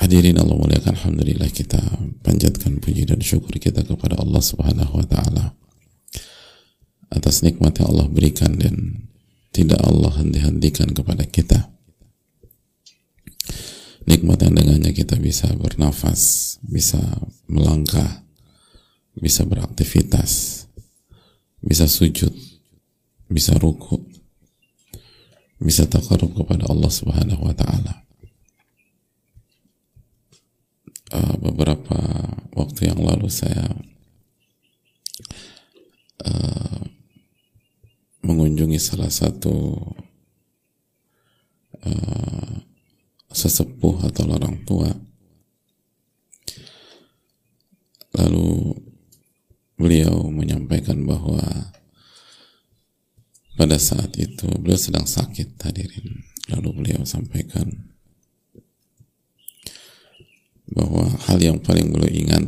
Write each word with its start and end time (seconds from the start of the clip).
Hadirin 0.00 0.40
Allah 0.40 0.56
muliakan 0.56 0.96
Alhamdulillah 0.96 1.52
kita 1.52 1.76
panjatkan 2.24 2.80
puji 2.80 3.04
dan 3.04 3.20
syukur 3.20 3.60
kita 3.60 3.84
kepada 3.84 4.16
Allah 4.16 4.40
subhanahu 4.40 4.96
wa 4.96 5.04
ta'ala 5.04 5.52
atas 7.12 7.44
nikmat 7.44 7.76
yang 7.76 7.92
Allah 7.92 8.08
berikan 8.08 8.56
dan 8.56 9.04
tidak 9.52 9.76
Allah 9.84 10.16
henti-hentikan 10.16 10.96
kepada 10.96 11.28
kita. 11.28 11.68
Nikmat 14.08 14.40
yang 14.40 14.56
dengannya 14.56 14.96
kita 14.96 15.20
bisa 15.20 15.52
bernafas 15.52 16.56
bisa 16.64 16.98
melangkah 17.44 18.24
bisa 19.12 19.44
beraktivitas 19.44 20.64
bisa 21.60 21.84
sujud 21.84 22.32
bisa 23.28 23.52
ruku 23.60 24.00
bisa 25.60 25.84
takarub 25.84 26.32
kepada 26.32 26.72
Allah 26.72 26.88
subhanahu 26.88 27.44
wa 27.44 27.52
ta'ala 27.52 28.09
uh, 31.12 31.34
beberapa 31.38 31.98
waktu 32.54 32.90
yang 32.90 33.00
lalu 33.02 33.30
saya 33.30 33.66
uh, 36.24 36.80
mengunjungi 38.22 38.78
salah 38.78 39.10
satu 39.10 39.76
uh, 41.84 42.52
sesepuh 43.30 44.06
atau 44.10 44.24
orang 44.30 44.62
tua. 44.66 44.90
Lalu 48.10 48.74
beliau 49.78 50.28
menyampaikan 50.28 51.06
bahwa 51.06 51.40
pada 53.54 53.78
saat 53.78 54.12
itu 54.18 54.50
beliau 54.60 54.76
sedang 54.76 55.06
sakit 55.06 55.56
hadirin. 55.62 56.26
Lalu 56.50 56.68
beliau 56.74 57.06
sampaikan 57.06 57.89
bahwa 60.70 61.06
hal 61.26 61.38
yang 61.42 61.58
paling 61.58 61.90
beliau 61.90 62.10
ingat 62.10 62.44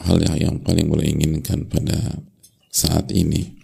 hal 0.00 0.16
yang, 0.20 0.56
paling 0.64 0.88
beliau 0.88 1.12
inginkan 1.12 1.68
pada 1.68 2.24
saat 2.72 3.12
ini 3.12 3.60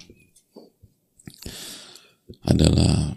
adalah 2.45 3.17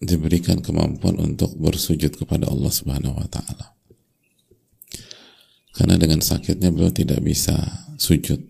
diberikan 0.00 0.62
kemampuan 0.62 1.18
untuk 1.18 1.56
bersujud 1.58 2.14
kepada 2.16 2.48
Allah 2.48 2.72
Subhanahu 2.72 3.16
wa 3.16 3.28
taala. 3.28 3.76
Karena 5.76 6.00
dengan 6.00 6.24
sakitnya 6.24 6.72
beliau 6.72 6.88
tidak 6.94 7.20
bisa 7.20 7.52
sujud. 8.00 8.40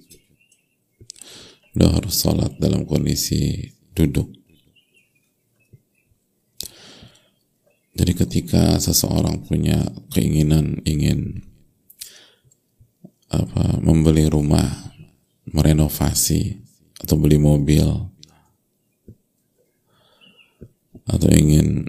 Beliau 1.74 1.90
harus 1.98 2.14
sholat 2.14 2.54
dalam 2.62 2.86
kondisi 2.86 3.74
duduk. 3.96 4.35
Jadi 7.96 8.12
ketika 8.12 8.76
seseorang 8.76 9.40
punya 9.48 9.80
keinginan 10.12 10.84
ingin 10.84 11.40
apa 13.32 13.80
membeli 13.80 14.28
rumah, 14.28 14.92
merenovasi 15.48 16.60
atau 17.00 17.16
beli 17.16 17.40
mobil 17.40 17.88
atau 21.08 21.28
ingin 21.32 21.88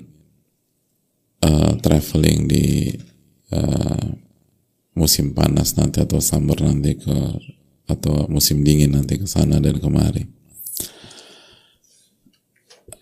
uh, 1.43 1.75
traveling 1.83 2.47
di 2.47 2.95
uh, 3.51 4.07
musim 4.95 5.35
panas 5.35 5.75
nanti 5.75 5.99
atau 5.99 6.23
summer 6.23 6.55
nanti 6.63 6.95
ke 6.95 7.17
atau 7.87 8.31
musim 8.31 8.63
dingin 8.63 8.95
nanti 8.95 9.19
ke 9.19 9.27
sana 9.27 9.59
dan 9.59 9.75
kemari. 9.75 10.23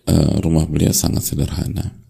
Uh, 0.06 0.42
rumah 0.42 0.66
beliau 0.66 0.94
sangat 0.94 1.22
sederhana 1.22 2.05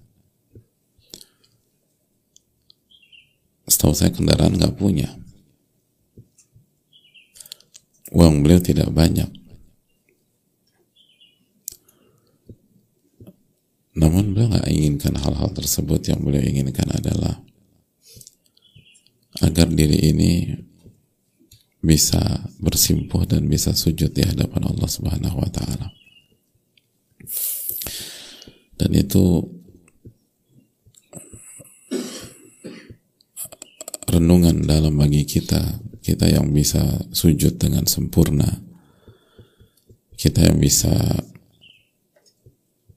setahu 3.66 3.92
saya 3.92 4.14
kendaraan 4.14 4.54
nggak 4.54 4.78
punya. 4.78 5.10
Uang 8.14 8.46
beliau 8.46 8.62
tidak 8.62 8.88
banyak. 8.94 9.28
Namun 13.96 14.36
beliau 14.36 14.52
nggak 14.52 14.70
inginkan 14.70 15.14
hal-hal 15.18 15.50
tersebut. 15.50 16.00
Yang 16.06 16.20
beliau 16.22 16.42
inginkan 16.44 16.88
adalah 16.94 17.42
agar 19.42 19.68
diri 19.68 20.14
ini 20.14 20.32
bisa 21.82 22.20
bersimpuh 22.58 23.26
dan 23.28 23.46
bisa 23.46 23.74
sujud 23.74 24.10
di 24.14 24.22
hadapan 24.24 24.68
Allah 24.70 24.88
Subhanahu 24.88 25.36
wa 25.38 25.50
taala. 25.50 25.88
Dan 28.76 28.90
itu 28.92 29.55
renungan 34.16 34.64
dalam 34.64 34.96
bagi 34.96 35.28
kita 35.28 35.84
kita 36.00 36.32
yang 36.32 36.48
bisa 36.56 36.80
sujud 37.12 37.60
dengan 37.60 37.84
sempurna 37.84 38.48
kita 40.16 40.48
yang 40.48 40.56
bisa 40.56 40.92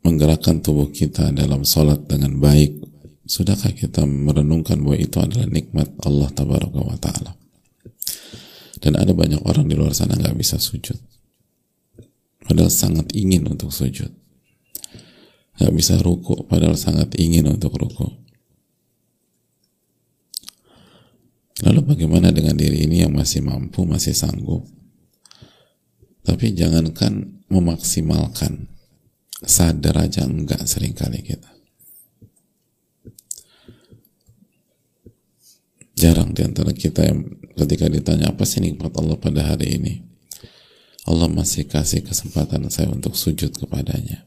menggerakkan 0.07 0.63
tubuh 0.63 0.88
kita 0.88 1.35
dalam 1.35 1.68
sholat 1.68 2.07
dengan 2.07 2.40
baik 2.40 2.80
sudahkah 3.28 3.75
kita 3.75 4.07
merenungkan 4.07 4.80
bahwa 4.80 4.96
itu 4.96 5.19
adalah 5.19 5.46
nikmat 5.52 5.91
Allah 6.07 6.31
tabaraka 6.31 6.80
wa 6.80 6.97
ta'ala? 6.97 7.36
Dan 8.80 8.96
ada 8.96 9.12
banyak 9.12 9.44
orang 9.44 9.68
di 9.68 9.75
luar 9.75 9.91
sana 9.91 10.16
nggak 10.16 10.40
bisa 10.40 10.56
sujud. 10.56 10.96
Padahal 12.47 12.72
sangat 12.72 13.12
ingin 13.12 13.46
untuk 13.46 13.69
sujud. 13.69 14.09
Nggak 15.59 15.74
bisa 15.75 16.00
ruku 16.00 16.47
padahal 16.47 16.80
sangat 16.80 17.19
ingin 17.19 17.51
untuk 17.51 17.75
ruku 17.75 18.28
Lalu 21.59 21.92
bagaimana 21.96 22.31
dengan 22.31 22.56
diri 22.56 22.88
ini 22.88 23.03
yang 23.03 23.12
masih 23.12 23.44
mampu, 23.44 23.84
masih 23.84 24.16
sanggup? 24.16 24.64
Tapi 26.24 26.56
jangankan 26.56 27.44
memaksimalkan, 27.52 28.72
sadar 29.44 30.08
aja 30.08 30.24
enggak 30.24 30.64
sering 30.64 30.96
kali 30.96 31.19
kita. 31.19 31.52
Jarang 36.00 36.31
di 36.31 36.48
antara 36.48 36.72
kita 36.72 37.03
yang 37.03 37.28
ketika 37.59 37.92
ditanya 37.92 38.31
apa 38.31 38.48
sih 38.48 38.64
nikmat 38.64 38.96
Allah 38.96 39.19
pada 39.19 39.44
hari 39.44 39.75
ini, 39.75 39.94
Allah 41.03 41.28
masih 41.28 41.68
kasih 41.68 42.08
kesempatan 42.08 42.72
saya 42.72 42.88
untuk 42.88 43.19
sujud 43.19 43.52
kepadanya. 43.52 44.24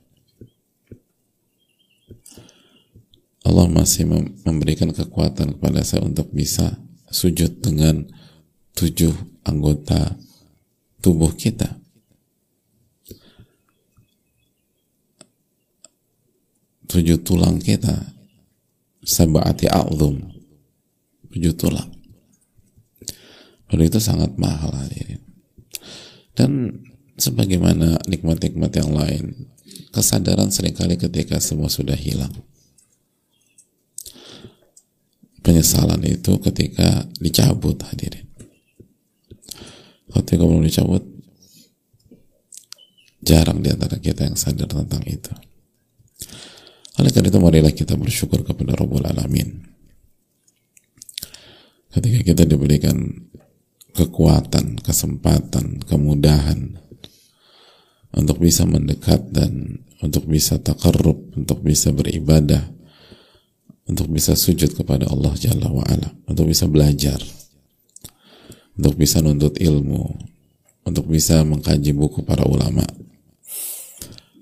Allah 3.43 3.67
masih 3.73 4.05
memberikan 4.45 4.93
kekuatan 4.93 5.57
kepada 5.57 5.81
saya 5.81 6.05
untuk 6.05 6.29
bisa 6.29 6.77
sujud 7.13 7.61
dengan 7.61 8.09
tujuh 8.73 9.13
anggota 9.45 10.17
tubuh 11.05 11.31
kita. 11.37 11.79
Tujuh 16.89 17.21
tulang 17.25 17.61
kita. 17.61 17.95
Sabati 19.03 19.69
a'zum. 19.69 20.21
Tujuh 21.33 21.53
tulang. 21.57 21.91
Lalu 23.73 23.89
itu 23.89 24.01
sangat 24.01 24.37
mahal. 24.37 24.73
Dan 26.33 26.81
sebagaimana 27.17 28.01
nikmat-nikmat 28.09 28.73
yang 28.77 28.93
lain, 28.93 29.53
kesadaran 29.93 30.53
sering 30.53 30.77
kali 30.77 31.01
ketika 31.01 31.41
semua 31.41 31.73
sudah 31.73 31.97
hilang 31.97 32.33
penyesalan 35.43 36.01
itu 36.07 36.39
ketika 36.39 37.07
dicabut 37.19 37.83
hadirin. 37.83 38.27
Ketika 40.13 40.43
belum 40.47 40.63
dicabut 40.63 41.03
jarang 43.23 43.63
di 43.63 43.71
antara 43.71 43.99
kita 44.03 44.27
yang 44.27 44.39
sadar 44.39 44.67
tentang 44.67 45.03
itu. 45.07 45.31
Oleh 47.01 47.11
karena 47.15 47.31
itu 47.33 47.41
marilah 47.41 47.73
kita 47.73 47.95
bersyukur 47.97 48.43
kepada 48.45 48.77
Rabbul 48.77 49.07
Alamin. 49.07 49.63
Ketika 51.93 52.19
kita 52.25 52.43
diberikan 52.45 52.99
kekuatan, 53.93 54.81
kesempatan, 54.81 55.81
kemudahan 55.85 56.77
untuk 58.13 58.41
bisa 58.41 58.69
mendekat 58.69 59.33
dan 59.33 59.85
untuk 60.05 60.29
bisa 60.29 60.61
takarrub, 60.61 61.33
untuk 61.37 61.65
bisa 61.65 61.93
beribadah 61.95 62.69
untuk 63.93 64.09
bisa 64.09 64.33
sujud 64.33 64.73
kepada 64.73 65.05
Allah 65.13 65.37
Jalla 65.37 65.69
wa'ala. 65.69 66.17
Untuk 66.25 66.49
bisa 66.49 66.65
belajar. 66.65 67.21
Untuk 68.73 68.97
bisa 68.97 69.21
nuntut 69.21 69.61
ilmu. 69.61 70.17
Untuk 70.89 71.13
bisa 71.13 71.45
mengkaji 71.45 71.93
buku 71.93 72.25
para 72.25 72.49
ulama. 72.49 72.89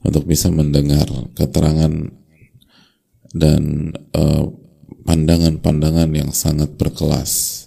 Untuk 0.06 0.22
bisa 0.30 0.54
mendengar 0.54 1.10
keterangan 1.34 1.90
dan 3.34 3.90
eh, 4.14 4.44
pandangan-pandangan 5.02 6.08
uh, 6.14 6.16
yang 6.22 6.30
sangat 6.30 6.70
berkelas. 6.78 7.66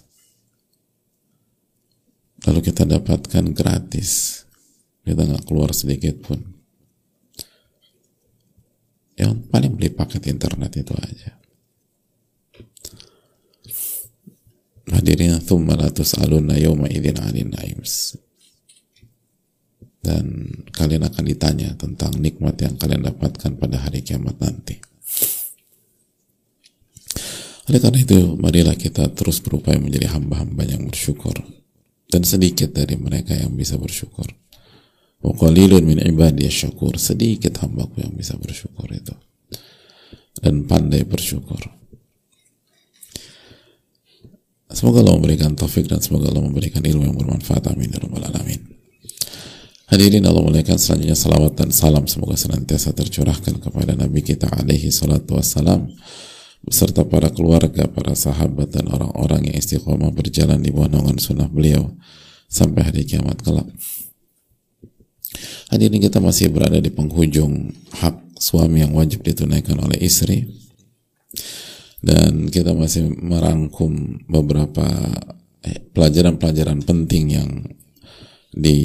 Lalu 2.48 2.60
kita 2.64 2.88
dapatkan 2.88 3.52
gratis. 3.52 4.42
Kita 5.04 5.20
nggak 5.20 5.44
keluar 5.44 5.76
sedikit 5.76 6.16
pun. 6.24 6.40
Yang 9.20 9.46
paling 9.52 9.76
beli 9.76 9.92
paket 9.92 10.32
internet 10.32 10.74
itu 10.80 10.96
aja 10.96 11.43
hadirin 14.92 15.40
thumma 15.40 15.78
la 15.78 15.88
tus'aluna 15.88 16.58
yawma 16.60 16.90
idzin 16.90 17.16
'anil 17.20 17.48
naims 17.52 18.18
dan 20.04 20.52
kalian 20.76 21.08
akan 21.08 21.24
ditanya 21.24 21.72
tentang 21.80 22.12
nikmat 22.20 22.60
yang 22.60 22.76
kalian 22.76 23.08
dapatkan 23.08 23.56
pada 23.56 23.80
hari 23.80 24.04
kiamat 24.04 24.36
nanti. 24.36 24.76
Oleh 27.64 27.80
karena 27.80 28.04
itu, 28.04 28.36
marilah 28.36 28.76
kita 28.76 29.08
terus 29.16 29.40
berupaya 29.40 29.80
menjadi 29.80 30.12
hamba-hamba 30.12 30.68
yang 30.68 30.84
bersyukur. 30.84 31.32
Dan 32.04 32.20
sedikit 32.20 32.76
dari 32.76 33.00
mereka 33.00 33.32
yang 33.32 33.56
bisa 33.56 33.80
bersyukur. 33.80 34.28
Wa 35.24 35.32
qalilun 35.32 35.80
min 35.88 35.96
ibadiy 36.04 36.52
syakur. 36.52 37.00
Sedikit 37.00 37.56
hambaku 37.64 38.04
yang 38.04 38.12
bisa 38.12 38.36
bersyukur 38.36 38.84
itu. 38.92 39.16
Dan 40.36 40.68
pandai 40.68 41.08
bersyukur. 41.08 41.64
Semoga 44.74 45.06
Allah 45.06 45.14
memberikan 45.14 45.54
taufik 45.54 45.86
dan 45.86 46.02
semoga 46.02 46.34
Allah 46.34 46.42
memberikan 46.42 46.82
ilmu 46.82 47.06
yang 47.06 47.14
bermanfaat. 47.14 47.70
Amin. 47.70 47.94
Ya 47.94 48.02
Alamin. 48.02 48.60
Hadirin 49.86 50.26
Allah 50.26 50.42
muliakan 50.42 50.74
selanjutnya 50.74 51.14
salawat 51.14 51.54
dan 51.54 51.70
salam 51.70 52.10
semoga 52.10 52.34
senantiasa 52.34 52.90
tercurahkan 52.90 53.62
kepada 53.62 53.94
Nabi 53.94 54.26
kita 54.26 54.50
alaihi 54.50 54.90
salatu 54.90 55.38
wassalam 55.38 55.86
beserta 56.66 57.06
para 57.06 57.30
keluarga, 57.30 57.86
para 57.86 58.18
sahabat 58.18 58.74
dan 58.74 58.90
orang-orang 58.90 59.52
yang 59.52 59.56
istiqomah 59.60 60.10
berjalan 60.10 60.58
di 60.58 60.74
bawah 60.74 60.90
naungan 60.90 61.22
sunnah 61.22 61.46
beliau 61.46 61.94
sampai 62.50 62.90
hari 62.90 63.06
kiamat 63.06 63.38
kelak. 63.44 63.68
Hadirin 65.70 66.02
kita 66.02 66.18
masih 66.18 66.50
berada 66.50 66.82
di 66.82 66.90
penghujung 66.90 67.70
hak 68.00 68.40
suami 68.40 68.82
yang 68.82 68.96
wajib 68.96 69.22
ditunaikan 69.22 69.78
oleh 69.78 70.00
istri 70.02 70.63
dan 72.04 72.52
kita 72.52 72.76
masih 72.76 73.08
merangkum 73.16 74.20
beberapa 74.28 74.84
eh, 75.64 75.80
pelajaran-pelajaran 75.96 76.84
penting 76.84 77.24
yang 77.32 77.50
di 78.52 78.76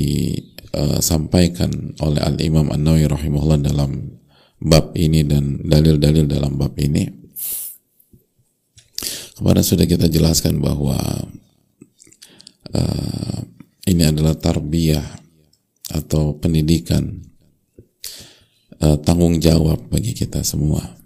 disampaikan 0.70 1.98
oleh 2.02 2.22
Al 2.22 2.38
Imam 2.42 2.70
An 2.70 2.86
Nawawi 2.86 3.10
rahimahullah 3.10 3.62
dalam 3.66 4.22
bab 4.62 4.94
ini 4.94 5.26
dan 5.26 5.58
dalil-dalil 5.66 6.30
dalam 6.30 6.56
bab 6.56 6.78
ini. 6.78 7.10
Kemarin 9.40 9.64
sudah 9.64 9.88
kita 9.88 10.12
jelaskan 10.12 10.60
bahwa 10.60 11.00
uh, 12.76 13.40
ini 13.88 14.04
adalah 14.04 14.36
tarbiyah 14.36 15.04
atau 15.96 16.36
pendidikan 16.36 17.24
uh, 18.84 19.00
tanggung 19.00 19.40
jawab 19.40 19.80
bagi 19.88 20.12
kita 20.12 20.44
semua. 20.44 20.99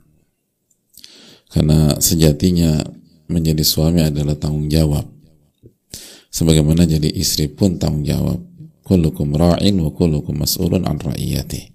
Karena 1.53 1.93
sejatinya 2.01 2.81
menjadi 3.29 3.61
suami 3.61 4.01
adalah 4.01 4.33
tanggung 4.33 4.65
jawab. 4.73 5.05
Sebagaimana 6.33 6.89
jadi 6.89 7.13
istri 7.13 7.45
pun 7.45 7.77
tanggung 7.77 8.01
jawab. 8.01 8.41
Kullukum 8.81 9.37
ra'in 9.37 9.77
wa 9.77 9.93
kullukum 9.93 10.33
mas'ulun 10.33 10.89
an 10.89 10.97
ra'iyati. 10.97 11.69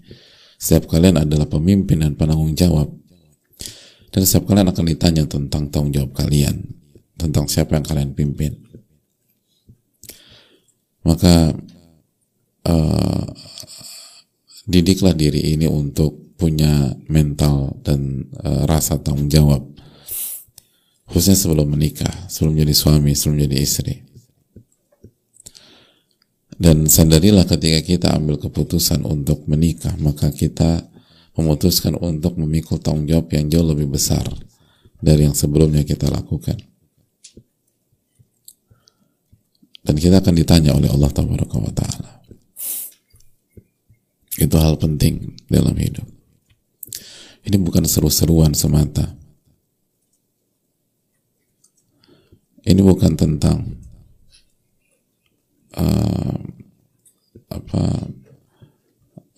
Setiap 0.59 0.91
kalian 0.91 1.23
adalah 1.23 1.47
pemimpin 1.47 2.03
dan 2.03 2.19
penanggung 2.19 2.51
jawab. 2.59 2.91
Dan 4.11 4.21
setiap 4.27 4.51
kalian 4.51 4.67
akan 4.67 4.83
ditanya 4.83 5.23
tentang 5.31 5.71
tanggung 5.71 5.95
jawab 5.95 6.11
kalian. 6.11 6.59
Tentang 7.15 7.47
siapa 7.47 7.79
yang 7.79 7.87
kalian 7.87 8.11
pimpin. 8.11 8.59
Maka 11.07 11.55
uh, 12.67 13.23
didiklah 14.67 15.15
diri 15.15 15.55
ini 15.55 15.71
untuk 15.71 16.28
punya 16.39 16.95
mental 17.11 17.75
dan 17.83 18.31
uh, 18.39 18.63
rasa 18.63 18.95
tanggung 19.03 19.27
jawab 19.27 19.67
khususnya 21.11 21.35
sebelum 21.35 21.75
menikah 21.75 22.15
sebelum 22.31 22.55
jadi 22.55 22.71
suami 22.71 23.11
sebelum 23.11 23.43
jadi 23.43 23.57
istri 23.59 24.09
dan 26.59 26.91
sadarilah 26.91 27.47
ketika 27.47 27.79
kita 27.79 28.07
ambil 28.19 28.35
keputusan 28.35 29.07
untuk 29.07 29.47
menikah, 29.47 29.95
maka 30.03 30.27
kita 30.27 30.83
memutuskan 31.39 31.95
untuk 31.95 32.35
memikul 32.35 32.83
tanggung 32.83 33.07
jawab 33.07 33.31
yang 33.31 33.47
jauh 33.47 33.63
lebih 33.63 33.87
besar 33.87 34.27
dari 34.99 35.23
yang 35.23 35.31
sebelumnya 35.31 35.87
kita 35.87 36.11
lakukan. 36.11 36.59
Dan 39.79 39.95
kita 39.95 40.19
akan 40.19 40.35
ditanya 40.35 40.75
oleh 40.75 40.91
Allah 40.91 41.07
Taala. 41.07 42.11
Itu 44.35 44.59
hal 44.59 44.75
penting 44.75 45.39
dalam 45.47 45.79
hidup. 45.79 46.18
Ini 47.45 47.57
bukan 47.59 47.87
seru-seruan 47.87 48.51
semata. 48.51 49.15
Ini 52.67 52.81
bukan 52.83 53.15
tentang 53.15 53.79
uh, 55.79 56.35
apa 57.49 57.83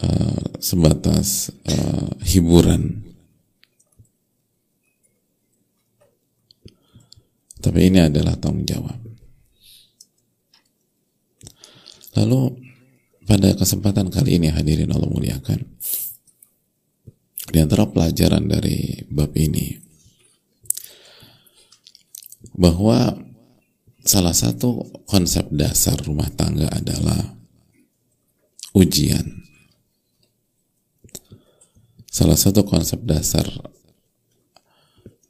uh, 0.04 0.46
sebatas 0.60 1.54
uh, 1.70 2.12
hiburan 2.26 3.12
tapi 7.62 7.88
ini 7.88 8.02
adalah 8.02 8.36
tanggung 8.36 8.66
jawab 8.66 8.98
lalu 12.18 12.58
pada 13.24 13.56
kesempatan 13.56 14.12
kali 14.12 14.42
ini 14.42 14.52
hadirin 14.52 14.92
Allah 14.92 15.08
muliakan 15.08 15.64
di 17.52 17.60
antara 17.60 17.84
pelajaran 17.84 18.48
dari 18.48 19.04
bab 19.12 19.36
ini 19.36 19.76
bahwa 22.56 23.20
salah 24.02 24.34
satu 24.34 24.88
konsep 25.04 25.52
dasar 25.52 26.00
rumah 26.08 26.32
tangga 26.32 26.72
adalah 26.72 27.36
ujian. 28.72 29.44
Salah 32.12 32.36
satu 32.36 32.68
konsep 32.68 33.04
dasar 33.08 33.48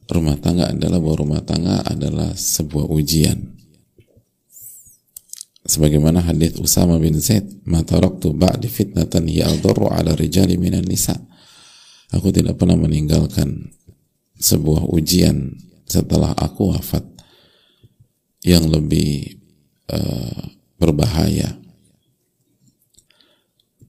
rumah 0.10 0.38
tangga 0.38 0.74
adalah 0.74 0.98
bahwa 0.98 1.18
rumah 1.18 1.42
tangga 1.46 1.82
adalah 1.86 2.34
sebuah 2.34 2.90
ujian. 2.90 3.38
Sebagaimana 5.62 6.25
hadis 6.25 6.58
Usama 6.58 6.98
bin 6.98 7.16
Zaid, 7.22 7.62
"Ma 7.70 7.86
taraktu 7.86 8.34
ba'di 8.34 8.66
fitnatan 8.66 9.30
hiya 9.30 9.46
adharru 9.54 9.94
'ala 9.94 10.18
rijali 10.18 10.58
minan 10.58 10.84
nisa." 10.90 11.30
Aku 12.12 12.27
tidak 12.36 12.60
pernah 12.60 12.75
meninggalkan 12.75 13.72
sebuah 14.36 14.91
ujian 14.91 15.56
setelah 15.88 16.36
aku 16.36 16.75
wafat 16.75 17.08
yang 18.44 18.68
lebih 18.68 19.39
uh, 19.88 20.44
berbahaya. 20.75 21.56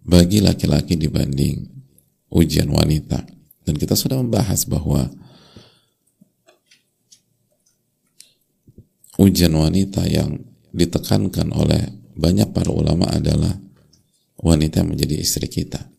Bagi 0.03 0.43
laki-laki 0.43 0.95
dibanding 0.99 1.67
ujian 2.31 2.71
wanita. 2.71 3.23
Dan 3.63 3.79
kita 3.79 3.95
sudah 3.95 4.19
membahas 4.19 4.67
bahwa 4.67 5.07
ujian 9.19 9.55
wanita 9.55 10.03
yang 10.07 10.43
ditekankan 10.75 11.55
oleh 11.55 11.91
banyak 12.19 12.51
para 12.51 12.71
ulama 12.71 13.07
adalah 13.11 13.55
wanita 14.43 14.83
yang 14.83 14.91
menjadi 14.95 15.17
istri 15.23 15.47
kita 15.47 15.92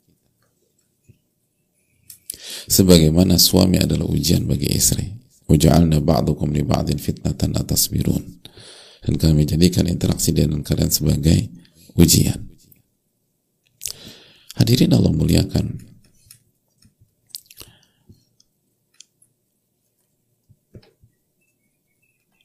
sebagaimana 2.67 3.39
suami 3.39 3.79
adalah 3.79 4.07
ujian 4.07 4.47
bagi 4.47 4.71
istri 4.71 5.13
waja'alna 5.47 6.00
ba'dukum 6.00 6.50
li 6.55 6.63
ba'din 6.63 6.97
fitnatan 6.97 7.53
atasbirun 7.59 8.43
dan 9.03 9.13
kami 9.19 9.43
jadikan 9.43 9.83
interaksi 9.85 10.31
dengan 10.31 10.63
kalian 10.63 10.88
sebagai 10.88 11.51
ujian. 12.00 12.39
Hadirin 14.55 14.95
Allah 14.95 15.12
muliakan. 15.12 15.91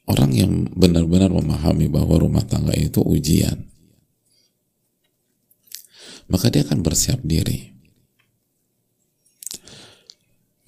Orang 0.08 0.32
yang 0.32 0.72
benar-benar 0.72 1.28
memahami 1.28 1.84
bahwa 1.92 2.16
rumah 2.16 2.40
tangga 2.40 2.72
itu 2.72 3.04
ujian, 3.04 3.68
maka 6.32 6.48
dia 6.48 6.64
akan 6.64 6.80
bersiap 6.80 7.20
diri. 7.20 7.77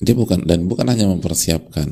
Dia 0.00 0.16
bukan 0.16 0.49
dan 0.49 0.64
bukan 0.64 0.88
hanya 0.88 1.07
mempersiapkan 1.12 1.88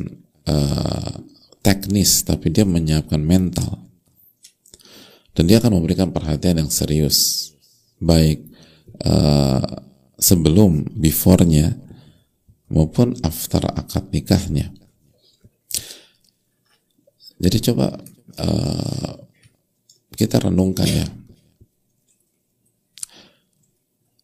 uh, 0.49 1.15
teknis 1.61 2.25
tapi 2.25 2.49
dia 2.49 2.65
menyiapkan 2.65 3.21
mental. 3.21 3.85
Dan 5.37 5.47
dia 5.47 5.61
akan 5.61 5.79
memberikan 5.79 6.11
perhatian 6.11 6.65
yang 6.65 6.73
serius. 6.73 7.53
Baik 8.01 8.43
uh, 9.05 9.63
sebelum 10.19 10.89
before-nya 10.99 11.79
maupun 12.73 13.15
after 13.23 13.63
akad 13.77 14.11
nikahnya. 14.11 14.73
Jadi 17.39 17.59
coba 17.71 17.95
uh, 18.41 19.13
kita 20.19 20.43
renungkan 20.43 20.89
ya. 20.91 21.07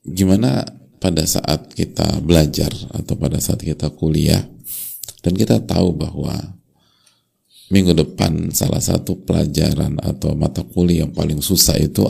Gimana 0.05 0.67
pada 1.05 1.29
saat 1.29 1.69
kita 1.77 2.25
belajar 2.25 2.73
atau 2.97 3.13
pada 3.21 3.37
saat 3.37 3.61
kita 3.61 3.93
kuliah. 3.93 4.41
Dan 5.21 5.37
kita 5.37 5.61
tahu 5.61 5.93
bahwa 5.93 6.33
minggu 7.69 7.93
depan 7.93 8.49
salah 8.57 8.81
satu 8.81 9.21
pelajaran 9.21 10.01
atau 10.01 10.33
mata 10.33 10.65
kuliah 10.65 11.05
yang 11.05 11.13
paling 11.13 11.45
susah 11.45 11.77
itu 11.77 12.09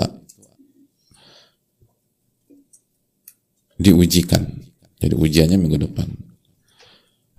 diujikan. 3.82 4.46
Jadi 5.02 5.14
ujiannya 5.18 5.58
minggu 5.58 5.90
depan. 5.90 6.06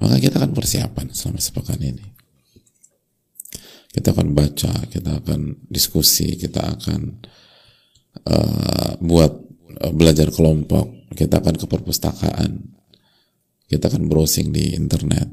Maka 0.04 0.20
kita 0.20 0.44
akan 0.44 0.52
persiapan 0.52 1.08
selama 1.16 1.40
sepekan 1.40 1.80
ini. 1.80 2.04
Kita 3.96 4.12
akan 4.12 4.36
baca, 4.36 4.92
kita 4.92 5.24
akan 5.24 5.72
diskusi, 5.72 6.36
kita 6.36 6.68
akan 6.68 7.16
uh, 8.28 9.00
buat 9.00 9.32
uh, 9.88 9.94
belajar 9.96 10.36
kelompok, 10.36 11.05
kita 11.16 11.42
akan 11.42 11.56
ke 11.56 11.66
perpustakaan, 11.66 12.76
kita 13.72 13.88
akan 13.90 14.12
browsing 14.12 14.52
di 14.52 14.76
internet. 14.76 15.32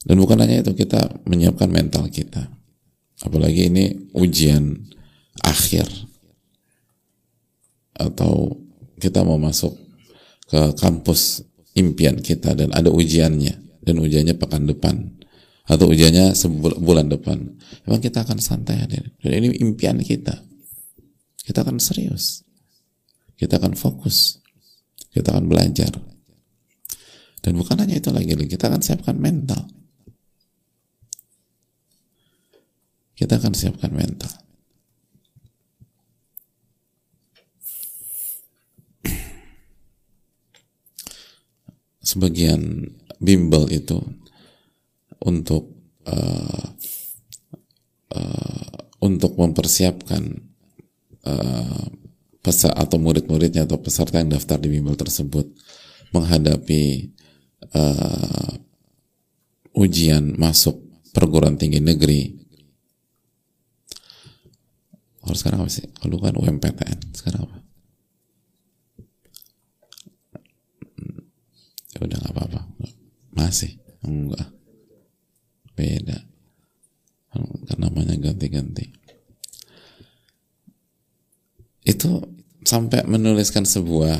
Dan 0.00 0.16
bukan 0.16 0.40
hanya 0.40 0.64
itu, 0.64 0.72
kita 0.72 1.20
menyiapkan 1.28 1.68
mental 1.68 2.08
kita. 2.08 2.48
Apalagi 3.20 3.68
ini 3.68 3.84
ujian 4.16 4.80
akhir. 5.44 5.84
Atau 7.92 8.64
kita 8.96 9.20
mau 9.20 9.36
masuk 9.36 9.76
ke 10.48 10.72
kampus 10.80 11.44
impian 11.76 12.16
kita 12.16 12.56
dan 12.56 12.72
ada 12.72 12.88
ujiannya. 12.88 13.84
Dan 13.84 14.00
ujiannya 14.00 14.40
pekan 14.40 14.64
depan 14.64 15.20
atau 15.70 15.86
ujiannya 15.86 16.34
sebulan 16.34 17.06
depan 17.14 17.46
memang 17.86 18.00
kita 18.02 18.26
akan 18.26 18.42
santai 18.42 18.90
dan 19.22 19.30
ini 19.30 19.54
impian 19.62 20.02
kita 20.02 20.42
kita 21.46 21.62
akan 21.62 21.78
serius 21.78 22.42
kita 23.40 23.56
akan 23.56 23.72
fokus. 23.72 24.36
Kita 25.08 25.32
akan 25.32 25.48
belajar. 25.48 25.96
Dan 27.40 27.56
bukan 27.56 27.80
hanya 27.80 27.96
itu 27.96 28.12
lagi 28.12 28.36
kita 28.36 28.68
akan 28.68 28.84
siapkan 28.84 29.16
mental. 29.16 29.64
Kita 33.16 33.40
akan 33.40 33.56
siapkan 33.56 33.96
mental. 33.96 34.28
Sebagian 42.04 42.92
bimbel 43.20 43.72
itu 43.72 43.96
untuk 45.24 45.68
uh, 46.04 46.66
uh, 48.12 48.76
untuk 49.00 49.36
mempersiapkan 49.36 50.44
uh, 51.24 51.99
peserta 52.40 52.76
atau 52.76 52.96
murid-muridnya 52.96 53.68
atau 53.68 53.76
peserta 53.80 54.16
yang 54.16 54.32
daftar 54.32 54.56
di 54.56 54.68
bimbel 54.72 54.96
tersebut 54.96 55.44
menghadapi 56.16 57.12
uh, 57.76 58.52
ujian 59.76 60.34
masuk 60.40 60.80
perguruan 61.12 61.60
tinggi 61.60 61.78
negeri. 61.78 62.36
Kalau 65.20 65.36
sekarang 65.36 65.58
apa 65.62 65.70
sih? 65.70 65.86
Kalau 65.94 66.16
kan 66.16 66.34
UMPTN, 66.34 66.98
sekarang 67.12 67.44
apa? 67.44 67.56
Ya 71.94 71.98
udah 72.08 72.18
nggak 72.18 72.34
apa-apa. 72.34 72.60
Masih 73.36 73.78
enggak 74.00 74.48
beda 75.80 76.18
karena 77.32 77.88
namanya 77.88 78.14
ganti-ganti 78.20 78.92
itu 81.90 82.22
sampai 82.62 83.02
menuliskan 83.02 83.66
sebuah 83.66 84.14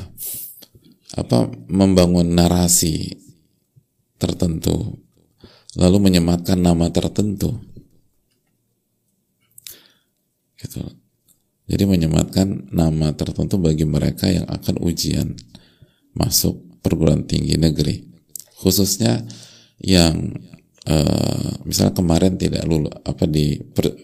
apa 1.14 1.38
membangun 1.70 2.34
narasi 2.34 3.18
tertentu 4.18 4.98
lalu 5.78 6.10
menyematkan 6.10 6.58
nama 6.58 6.90
tertentu. 6.90 7.54
Gitu. 10.58 10.82
Jadi 11.70 11.84
menyematkan 11.86 12.74
nama 12.74 13.14
tertentu 13.14 13.54
bagi 13.62 13.86
mereka 13.86 14.26
yang 14.26 14.50
akan 14.50 14.82
ujian 14.82 15.38
masuk 16.18 16.58
perguruan 16.82 17.22
tinggi 17.22 17.54
negeri. 17.54 18.02
Khususnya 18.58 19.22
yang 19.78 20.34
uh, 20.90 21.50
misalnya 21.62 21.94
kemarin 21.94 22.34
tidak 22.34 22.66
lulus 22.66 22.92
apa 23.06 23.24
di 23.30 23.62
per, 23.62 23.94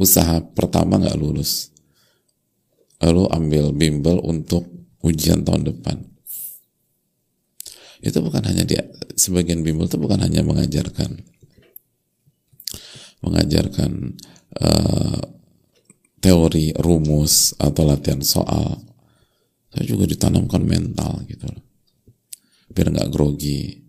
usaha 0.00 0.40
pertama 0.40 0.96
nggak 0.96 1.20
lulus 1.20 1.75
lalu 3.02 3.22
ambil 3.32 3.64
bimbel 3.76 4.18
untuk 4.24 4.66
ujian 5.04 5.44
tahun 5.44 5.68
depan. 5.68 5.96
Itu 8.00 8.20
bukan 8.20 8.44
hanya 8.44 8.62
dia 8.62 8.84
sebagian 9.16 9.64
bimbel 9.64 9.88
itu 9.88 9.96
bukan 9.96 10.20
hanya 10.20 10.44
mengajarkan 10.44 11.24
mengajarkan 13.24 14.12
uh, 14.60 15.20
teori 16.20 16.76
rumus 16.76 17.56
atau 17.56 17.88
latihan 17.88 18.20
soal 18.20 18.76
tapi 19.72 19.88
juga 19.88 20.04
ditanamkan 20.04 20.62
mental 20.62 21.24
gitu 21.24 21.48
biar 22.70 22.92
nggak 22.92 23.08
grogi 23.08 23.80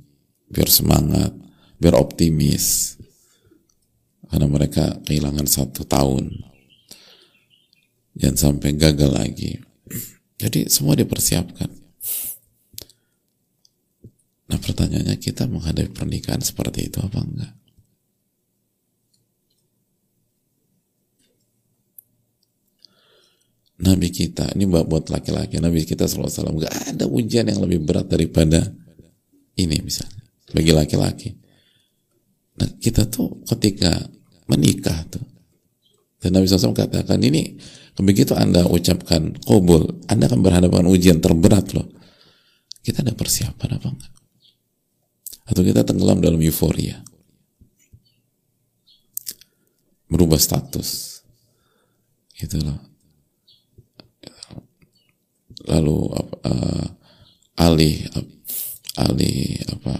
biar 0.47 0.71
semangat 0.71 1.35
biar 1.77 1.95
optimis. 1.97 2.97
Karena 4.27 4.47
mereka 4.51 4.99
kehilangan 5.07 5.47
satu 5.47 5.87
tahun 5.87 6.35
jangan 8.17 8.37
sampai 8.37 8.73
gagal 8.75 9.11
lagi. 9.13 9.61
Jadi 10.37 10.69
semua 10.69 10.93
dipersiapkan. 10.93 11.69
Nah 14.47 14.59
pertanyaannya 14.59 15.17
kita 15.17 15.49
menghadapi 15.49 15.91
pernikahan 15.91 16.41
seperti 16.41 16.89
itu 16.89 16.99
apa 17.01 17.19
enggak? 17.19 17.53
Nabi 23.77 24.09
kita 24.09 24.57
ini 24.57 24.65
buat 24.65 25.05
laki-laki 25.13 25.61
Nabi 25.61 25.85
kita 25.85 26.09
selalu 26.09 26.33
salam 26.33 26.57
nggak 26.57 26.97
ada 26.97 27.05
ujian 27.05 27.45
yang 27.45 27.61
lebih 27.61 27.85
berat 27.85 28.09
daripada 28.09 28.65
ini 29.53 29.77
misalnya 29.85 30.17
bagi 30.53 30.71
laki-laki. 30.71 31.29
Nah, 32.57 32.69
kita 32.79 33.05
tuh 33.05 33.43
ketika 33.45 33.93
menikah 34.47 34.97
tuh, 35.11 35.23
dan 36.23 36.33
Nabi 36.33 36.47
SAW 36.49 36.73
katakan 36.73 37.19
ini 37.21 37.53
begitu 38.05 38.37
Anda 38.37 38.69
ucapkan 38.69 39.33
kobul, 39.41 40.05
Anda 40.05 40.29
akan 40.29 40.45
berhadapan 40.45 40.85
ujian 40.85 41.17
terberat 41.17 41.73
loh. 41.73 41.89
Kita 42.85 43.01
ada 43.01 43.17
persiapan 43.17 43.81
apa 43.81 43.87
enggak? 43.89 44.13
Atau 45.47 45.63
kita 45.63 45.81
tenggelam 45.87 46.19
dalam 46.19 46.37
euforia? 46.43 46.99
Merubah 50.11 50.39
status. 50.39 51.19
Gitu 52.37 52.59
loh. 52.61 52.79
Lalu 55.67 55.97
uh, 56.47 56.87
alih 57.59 58.07
alih 58.95 59.57
apa 59.73 59.93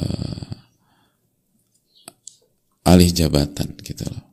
uh, 0.00 0.52
alih 2.88 3.10
jabatan 3.12 3.76
gitu 3.84 4.08
loh. 4.08 4.24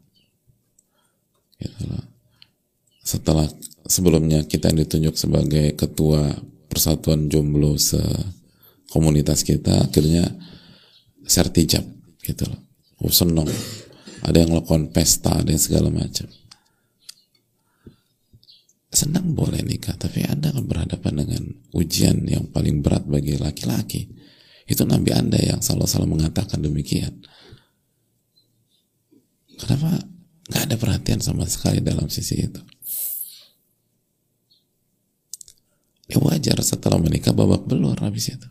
Gitu 1.62 1.84
loh. 1.90 2.11
Setelah 3.02 3.50
sebelumnya 3.90 4.46
kita 4.46 4.70
ditunjuk 4.70 5.18
sebagai 5.18 5.74
ketua 5.74 6.38
persatuan 6.70 7.28
jomblo 7.28 7.76
se 7.76 8.00
komunitas 8.92 9.44
kita 9.44 9.90
akhirnya 9.90 10.28
sertijab 11.26 11.84
gitu 12.22 12.48
loh. 12.48 12.62
Oh, 13.02 13.10
seneng. 13.10 13.50
Ada 14.22 14.46
yang 14.46 14.54
lakukan 14.54 14.94
pesta, 14.94 15.42
ada 15.42 15.50
yang 15.50 15.64
segala 15.64 15.90
macam. 15.90 16.30
Senang 18.92 19.34
boleh 19.34 19.64
nikah, 19.64 19.96
tapi 19.98 20.22
Anda 20.28 20.52
akan 20.52 20.68
berhadapan 20.68 21.24
dengan 21.24 21.44
ujian 21.74 22.22
yang 22.28 22.52
paling 22.52 22.84
berat 22.84 23.08
bagi 23.08 23.40
laki-laki. 23.40 24.12
Itu 24.68 24.86
Nabi 24.86 25.16
Anda 25.16 25.40
yang 25.42 25.64
selalu-selalu 25.64 26.20
mengatakan 26.22 26.62
demikian. 26.62 27.24
Kenapa 29.58 30.06
nggak 30.52 30.64
ada 30.70 30.76
perhatian 30.78 31.20
sama 31.24 31.48
sekali 31.50 31.82
dalam 31.82 32.12
sisi 32.12 32.46
itu? 32.46 32.62
Ya 36.12 36.20
wajar 36.20 36.60
setelah 36.60 37.00
menikah 37.00 37.32
babak 37.32 37.64
belur 37.64 37.96
habis 38.04 38.36
itu. 38.36 38.50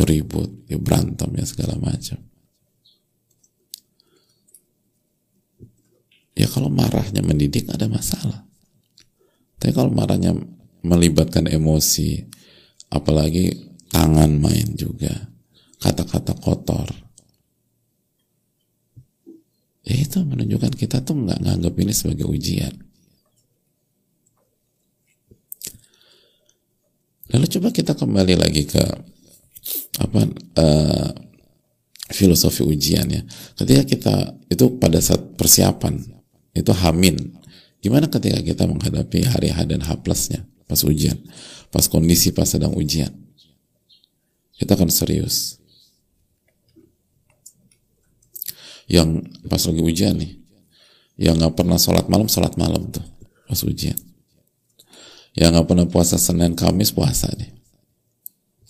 ribut 0.00 0.48
ya 0.64 0.80
berantem 0.80 1.28
ya 1.36 1.44
segala 1.44 1.76
macam. 1.76 2.16
Ya 6.32 6.48
kalau 6.48 6.72
marahnya 6.72 7.20
mendidik 7.20 7.68
ada 7.68 7.84
masalah. 7.84 8.48
Tapi 9.60 9.76
kalau 9.76 9.92
marahnya 9.92 10.32
melibatkan 10.80 11.44
emosi 11.46 12.24
apalagi 12.88 13.76
tangan 13.92 14.40
main 14.40 14.72
juga 14.72 15.12
kata-kata 15.84 16.32
kotor. 16.40 16.88
Ya 19.84 20.00
itu 20.00 20.24
menunjukkan 20.24 20.80
kita 20.80 21.04
tuh 21.04 21.28
nggak 21.28 21.44
nganggap 21.44 21.74
ini 21.76 21.92
sebagai 21.92 22.24
ujian 22.24 22.89
lalu 27.30 27.46
coba 27.46 27.68
kita 27.70 27.92
kembali 27.94 28.34
lagi 28.38 28.66
ke 28.66 28.82
apa 30.00 30.20
uh, 30.58 31.10
filosofi 32.10 32.66
ujian 32.66 33.06
ya. 33.06 33.22
Ketika 33.54 33.82
kita 33.86 34.14
itu 34.50 34.64
pada 34.82 34.98
saat 34.98 35.38
persiapan 35.38 35.98
itu 36.54 36.72
hamin. 36.74 37.38
Gimana 37.80 38.12
ketika 38.12 38.44
kita 38.44 38.68
menghadapi 38.68 39.24
hari 39.24 39.48
H 39.48 39.64
dan 39.64 39.80
H 39.80 40.04
plusnya 40.04 40.44
pas 40.68 40.80
ujian? 40.84 41.16
Pas 41.72 41.86
kondisi 41.86 42.34
pas 42.34 42.44
sedang 42.44 42.74
ujian? 42.76 43.08
Kita 44.58 44.76
akan 44.76 44.92
serius. 44.92 45.56
Yang 48.90 49.24
pas 49.48 49.62
lagi 49.64 49.80
ujian 49.80 50.18
nih. 50.18 50.32
Yang 51.16 51.34
nggak 51.40 51.54
pernah 51.56 51.78
sholat 51.78 52.10
malam 52.10 52.28
sholat 52.28 52.58
malam 52.58 52.90
tuh 52.90 53.04
pas 53.50 53.60
ujian 53.66 53.98
yang 55.38 55.54
nggak 55.54 55.66
pernah 55.66 55.86
puasa 55.86 56.18
Senin 56.18 56.58
Kamis 56.58 56.90
puasa 56.90 57.30
nih 57.34 57.60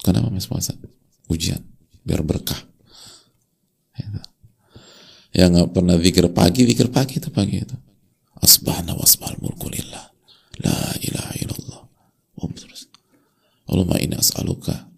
kenapa 0.02 0.32
mas 0.32 0.48
puasa? 0.48 0.72
Ujian 1.30 1.60
biar 2.02 2.24
berkah. 2.24 2.58
Gitu. 3.94 4.20
yang 5.36 5.52
nggak 5.54 5.70
pernah 5.76 5.94
zikir 6.00 6.26
pagi 6.32 6.66
zikir 6.66 6.88
pagi 6.90 7.20
itu 7.20 7.30
pagi 7.30 7.62
itu. 7.62 7.76
Asbahna 8.40 8.96
wasbahal 8.96 9.36
mulku 9.38 9.68
lillah. 9.68 10.10
La 10.64 10.74
ilaha 11.04 11.32
illallah. 11.38 11.82
Om 12.40 12.50
terus. 12.56 12.88
Allahumma 13.68 14.00
inna 14.00 14.18
as'aluka 14.18 14.88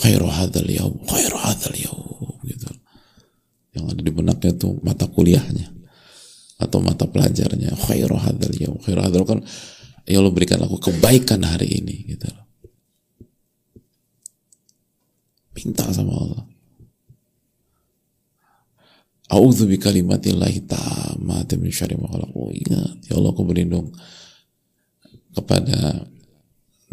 khairu 0.00 0.26
hadzal 0.26 0.66
yaum 0.66 0.98
khairu 1.06 1.38
hadzal 1.38 1.76
yaum 1.76 2.34
gitu. 2.48 2.66
Yang 3.76 3.84
ada 3.94 4.00
di 4.02 4.10
benaknya 4.10 4.50
itu 4.56 4.68
mata 4.82 5.06
kuliahnya 5.06 5.70
atau 6.58 6.78
mata 6.80 7.06
pelajarnya 7.06 7.76
khairu 7.78 8.16
hadzal 8.18 8.54
yaum 8.58 8.78
khairu 8.82 9.04
hadzal 9.04 9.22
kan 9.22 9.38
ya 10.04 10.20
Allah 10.20 10.32
berikan 10.32 10.60
aku 10.60 10.78
kebaikan 10.80 11.40
hari 11.44 11.80
ini 11.80 12.14
gitu 12.14 12.28
minta 15.54 15.86
sama 15.92 16.12
Allah 16.12 16.44
A'udzu 19.34 19.64
bi 19.64 19.80
kalimatillahi 19.80 20.68
tammati 20.68 21.56
min 21.56 21.72
syarri 21.72 21.96
ma 21.96 22.12
khalaq. 22.12 22.30
Oh, 22.36 22.52
ingat, 22.52 23.08
ya 23.08 23.16
Allah 23.16 23.32
aku 23.32 23.42
berlindung 23.48 23.88
kepada 25.32 26.04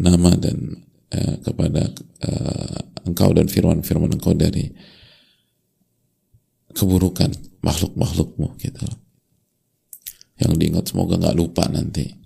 nama 0.00 0.32
dan 0.40 0.80
eh, 1.12 1.36
kepada 1.44 1.92
eh, 2.24 2.78
engkau 3.04 3.36
dan 3.36 3.52
firman-firman 3.52 4.16
engkau 4.16 4.32
dari 4.32 4.72
keburukan 6.72 7.30
makhluk-makhlukmu 7.60 8.56
gitu 8.58 8.80
loh. 8.80 8.98
Yang 10.40 10.52
diingat 10.56 10.84
semoga 10.88 11.20
nggak 11.20 11.36
lupa 11.36 11.68
nanti. 11.68 12.21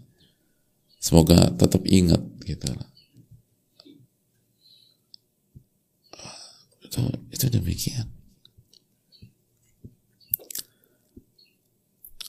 Semoga 1.06 1.38
tetap 1.54 1.86
ingat 1.86 2.18
gitu. 2.42 2.66
Itu, 6.82 7.02
itu 7.30 7.46
demikian. 7.46 8.10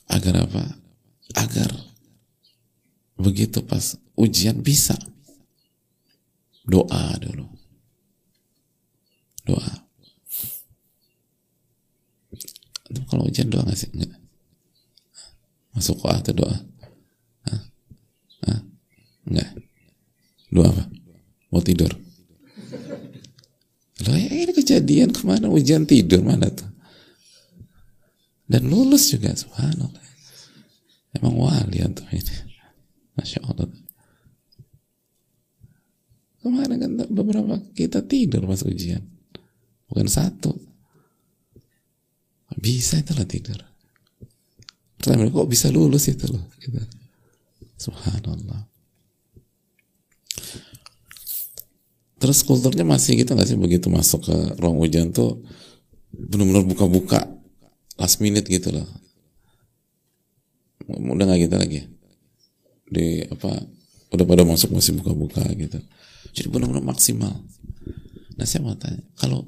Agar 0.05 0.45
apa? 0.45 0.77
Agar 1.33 1.73
begitu 3.17 3.65
pas 3.65 3.97
ujian 4.13 4.61
bisa 4.61 4.93
doa 6.69 7.17
dulu 7.17 7.49
doa 9.41 9.73
itu 12.93 13.01
kalau 13.09 13.25
ujian 13.25 13.49
doa 13.49 13.65
nggak 13.65 13.79
sih 13.79 13.89
enggak 13.89 14.13
masuk 15.73 15.97
doa 15.97 16.21
atau 16.21 16.33
doa? 16.37 16.57
Hah? 18.45 18.61
enggak. 19.25 19.49
Doa 20.53 20.69
apa? 20.69 20.83
Mau 21.49 21.63
tidur? 21.63 21.91
Loh, 23.97 24.13
ya 24.13 24.29
ini 24.29 24.53
kejadian 24.53 25.09
ke 25.09 25.25
mana 25.25 25.49
ujian 25.49 25.89
tidur 25.89 26.21
mana 26.21 26.53
tuh? 26.53 26.69
Dan 28.47 28.69
lulus 28.69 29.11
juga 29.11 29.33
subhanallah. 29.33 30.05
Emang 31.17 31.35
wali 31.35 31.81
antum 31.81 32.05
ini. 32.13 32.35
Masya 33.17 33.41
Allah. 33.43 33.67
Kemarin 36.45 36.77
kan 36.79 36.91
beberapa 37.09 37.59
kita 37.73 38.05
tidur 38.05 38.45
pas 38.47 38.61
ujian. 38.63 39.03
Bukan 39.89 40.07
satu. 40.07 40.53
Bisa 42.55 43.01
itulah 43.01 43.27
tidur. 43.27 43.59
Pertanyaan 44.95 45.33
kok 45.33 45.49
bisa 45.49 45.67
lulus 45.73 46.07
itu 46.07 46.25
loh 46.29 46.47
gitu. 46.61 46.79
Subhanallah. 47.77 48.65
Terus 52.17 52.41
kulturnya 52.41 52.81
masih 52.81 53.21
gitu 53.21 53.37
nggak 53.37 53.47
sih? 53.47 53.57
Begitu 53.57 53.93
masuk 53.93 54.25
ke 54.25 54.35
ruang 54.57 54.81
ujian 54.81 55.13
tuh 55.13 55.45
benar-benar 56.09 56.65
buka-buka 56.65 57.29
last 58.01 58.17
minute 58.19 58.49
gitu 58.49 58.73
loh. 58.73 58.89
Udah 60.89 61.25
nggak 61.29 61.39
gitu 61.45 61.55
lagi? 61.55 61.81
Di 62.89 63.21
apa 63.29 63.61
udah 64.11 64.25
pada 64.25 64.43
masuk 64.43 64.73
masih 64.73 64.97
buka-buka 64.97 65.45
gitu. 65.53 65.77
Jadi 66.33 66.47
benar-benar 66.49 66.81
maksimal. 66.81 67.37
Nah 68.37 68.45
saya 68.49 68.65
mau 68.65 68.73
tanya 68.73 69.01
kalau 69.13 69.45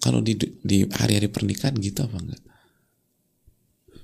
kalau 0.00 0.24
di 0.24 0.34
di 0.64 0.88
hari-hari 0.88 1.28
pernikahan 1.28 1.76
gitu 1.76 2.08
apa 2.08 2.18
enggak 2.18 2.42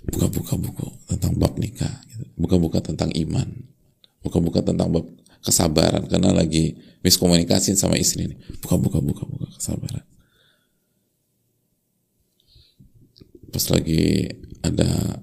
buka-buka 0.09 0.55
buku 0.57 0.88
tentang 1.09 1.33
bab 1.37 1.55
nikah 1.61 1.92
gitu. 2.09 2.25
buka-buka 2.37 2.79
tentang 2.81 3.12
iman 3.12 3.49
buka-buka 4.25 4.64
tentang 4.64 4.88
bab 4.90 5.07
kesabaran 5.44 6.05
karena 6.11 6.35
lagi 6.35 6.77
miskomunikasi 7.07 7.79
sama 7.79 7.94
istri 8.01 8.27
ini 8.27 8.37
buka-buka 8.64 8.99
buka-buka 8.99 9.47
kesabaran 9.57 10.05
pas 13.49 13.64
lagi 13.73 14.29
ada 14.61 15.23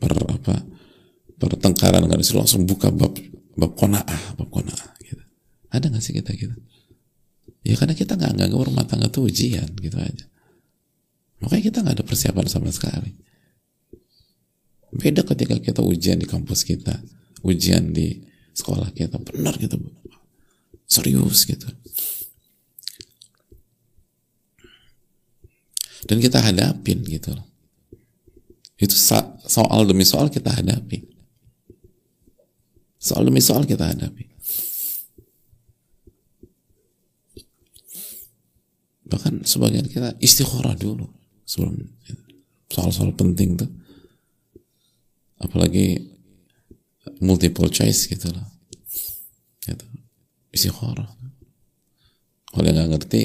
per 0.00 0.12
apa 0.26 0.56
pertengkaran 1.38 2.06
dengan 2.06 2.18
istri 2.22 2.38
langsung 2.38 2.64
buka 2.64 2.88
bab 2.90 3.14
bab 3.58 3.72
konaah 3.76 4.38
bab 4.38 4.48
konaah 4.48 4.90
gitu 5.04 5.22
ada 5.68 5.84
nggak 5.90 6.02
sih 6.02 6.16
kita 6.16 6.32
gitu 6.34 6.56
Ya 7.62 7.78
karena 7.78 7.94
kita 7.94 8.18
nggak 8.18 8.32
nggak 8.42 8.50
rumah 8.50 8.86
tangga 8.86 9.06
tuh 9.06 9.30
ujian 9.30 9.70
gitu 9.78 9.94
aja. 9.94 10.26
Makanya 11.42 11.62
kita 11.62 11.78
nggak 11.82 11.94
ada 12.02 12.04
persiapan 12.06 12.46
sama 12.50 12.74
sekali. 12.74 13.14
Beda 14.92 15.24
ketika 15.24 15.56
kita 15.56 15.80
ujian 15.80 16.20
di 16.20 16.28
kampus 16.28 16.68
kita, 16.68 16.92
ujian 17.42 17.96
di 17.96 18.20
sekolah 18.52 18.92
kita, 18.92 19.16
benar 19.16 19.56
gitu, 19.56 19.80
serius 20.84 21.48
gitu. 21.48 21.64
Dan 26.04 26.18
kita 26.20 26.44
hadapin 26.44 27.00
gitu 27.08 27.32
loh. 27.32 27.46
Itu 28.76 28.92
soal 29.46 29.86
demi 29.86 30.04
soal 30.04 30.28
kita 30.28 30.50
hadapi. 30.52 30.98
Soal 32.98 33.30
demi 33.30 33.40
soal 33.40 33.64
kita 33.64 33.94
hadapi. 33.94 34.32
bahkan 39.12 39.44
sebagian 39.44 39.84
kita 39.84 40.16
istikharah 40.24 40.72
dulu 40.72 41.04
sebelum 41.44 41.76
soal-soal 42.72 43.12
penting 43.12 43.60
tuh 43.60 43.68
apalagi 45.42 45.98
multiple 47.18 47.66
choice 47.66 48.06
gitu 48.06 48.30
loh 48.30 48.46
gitu. 49.66 49.84
istikharah 50.54 51.10
kalau 52.52 52.64
yang 52.68 52.76
nggak 52.78 52.90
ngerti 52.94 53.20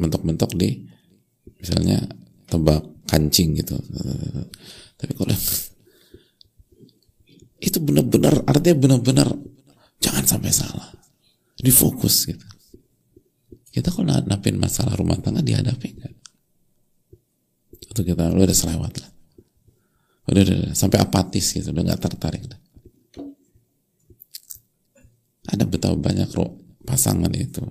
mentok-mentok 0.00 0.56
di 0.58 0.82
misalnya 1.60 2.00
tebak 2.48 2.80
kancing 3.04 3.52
gitu. 3.60 3.76
Tapi 4.96 5.12
kalau 5.12 5.36
itu 7.60 7.78
benar-benar 7.84 8.40
artinya 8.48 8.76
benar-benar 8.80 9.28
jangan 10.00 10.24
sampai 10.24 10.48
salah. 10.48 10.88
Difokus 11.60 12.24
gitu. 12.24 12.46
Kita 13.68 13.92
kalau 13.92 14.08
nadapin 14.08 14.56
masalah 14.56 14.96
rumah 14.96 15.20
tangga 15.20 15.44
dihadapi 15.44 15.90
kan 16.00 16.12
itu 17.94 18.02
kita 18.10 18.26
udah, 18.26 18.42
udah 18.42 18.58
selewat 18.58 18.92
lah 18.98 19.10
udah, 20.30 20.42
udah, 20.42 20.56
udah. 20.64 20.72
Sampai 20.76 20.98
apatis 21.00 21.52
gitu 21.52 21.70
udah 21.70 21.82
nggak 21.82 22.02
tertarik 22.02 22.44
dah. 22.46 22.60
ada 25.44 25.68
betapa 25.68 25.94
banyak 25.94 26.32
roh 26.34 26.56
pasangan 26.88 27.30
itu. 27.36 27.62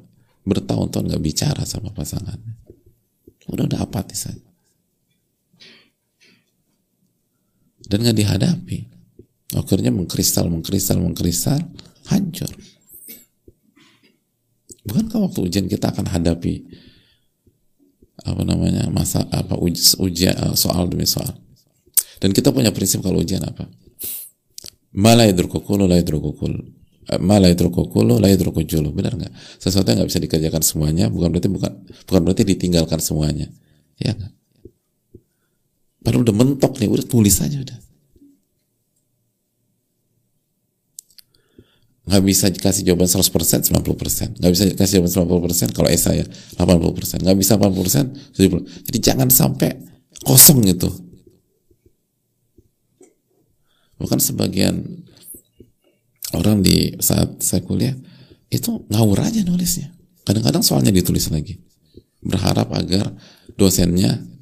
Bertahun-tahun 0.44 1.08
nggak 1.10 1.24
bicara 1.24 1.64
sama 1.64 1.90
pasangannya 1.96 2.64
udah 3.52 3.68
udah 3.68 3.80
apatis 3.84 4.28
saja 4.28 4.54
dan 7.88 8.00
nggak 8.00 8.18
dihadapi. 8.18 8.78
Akhirnya 9.54 9.94
mengkristal 9.94 10.50
mengkristal 10.50 10.98
mengkristal 10.98 11.60
hancur. 12.10 12.50
Bukankah 14.84 15.30
waktu 15.30 15.40
ujian 15.46 15.68
kita 15.70 15.94
akan 15.94 16.10
hadapi 16.10 16.66
apa 18.24 18.42
namanya 18.48 18.88
masa 18.90 19.28
apa 19.30 19.60
ujian 20.00 20.56
soal 20.56 20.88
demi 20.88 21.04
soal 21.04 21.43
dan 22.24 22.32
kita 22.32 22.56
punya 22.56 22.72
prinsip 22.72 23.04
kalau 23.04 23.20
ujian 23.20 23.44
apa 23.44 23.68
malah 24.96 25.28
idrukukulu 25.28 25.84
la 25.84 26.00
idrukukul 26.00 26.56
malah 27.20 27.52
idrukukulu 27.52 28.24
la 28.24 28.32
idrukujulu 28.32 28.96
benar 28.96 29.20
nggak 29.20 29.34
sesuatu 29.60 29.92
yang 29.92 30.00
nggak 30.00 30.10
bisa 30.16 30.24
dikerjakan 30.24 30.64
semuanya 30.64 31.12
bukan 31.12 31.36
berarti 31.36 31.52
bukan 31.52 31.72
bukan 32.08 32.22
berarti 32.24 32.48
ditinggalkan 32.48 33.04
semuanya 33.04 33.52
ya 34.00 34.16
nggak 34.16 34.32
Padahal 36.04 36.28
udah 36.28 36.36
mentok 36.36 36.84
nih, 36.84 36.92
udah 36.92 37.06
tulis 37.08 37.40
aja 37.40 37.64
udah. 37.64 37.80
Nggak 42.04 42.24
bisa 42.28 42.46
kasih 42.52 42.84
jawaban 42.84 43.08
100%, 43.08 43.72
90%. 43.72 44.36
Nggak 44.36 44.52
bisa 44.52 44.64
kasih 44.76 44.94
jawaban 45.00 45.48
90% 45.48 45.72
kalau 45.72 45.88
esai 45.88 46.20
ya, 46.20 46.28
80%. 46.60 47.24
Nggak 47.24 47.38
bisa 47.40 47.56
80%, 47.56 48.36
70%. 48.36 48.84
Jadi 48.92 48.98
jangan 49.00 49.32
sampai 49.32 49.80
kosong 50.28 50.60
gitu. 50.68 50.92
Bukan 54.04 54.20
sebagian 54.20 54.84
orang 56.36 56.60
di 56.60 57.00
saat 57.00 57.40
saya 57.40 57.64
kuliah, 57.64 57.96
itu 58.52 58.84
ngawur 58.92 59.24
aja 59.24 59.40
nulisnya. 59.48 59.96
Kadang-kadang 60.28 60.60
soalnya 60.60 60.92
ditulis 60.92 61.32
lagi. 61.32 61.56
Berharap 62.20 62.76
agar 62.76 63.16
dosennya 63.56 64.34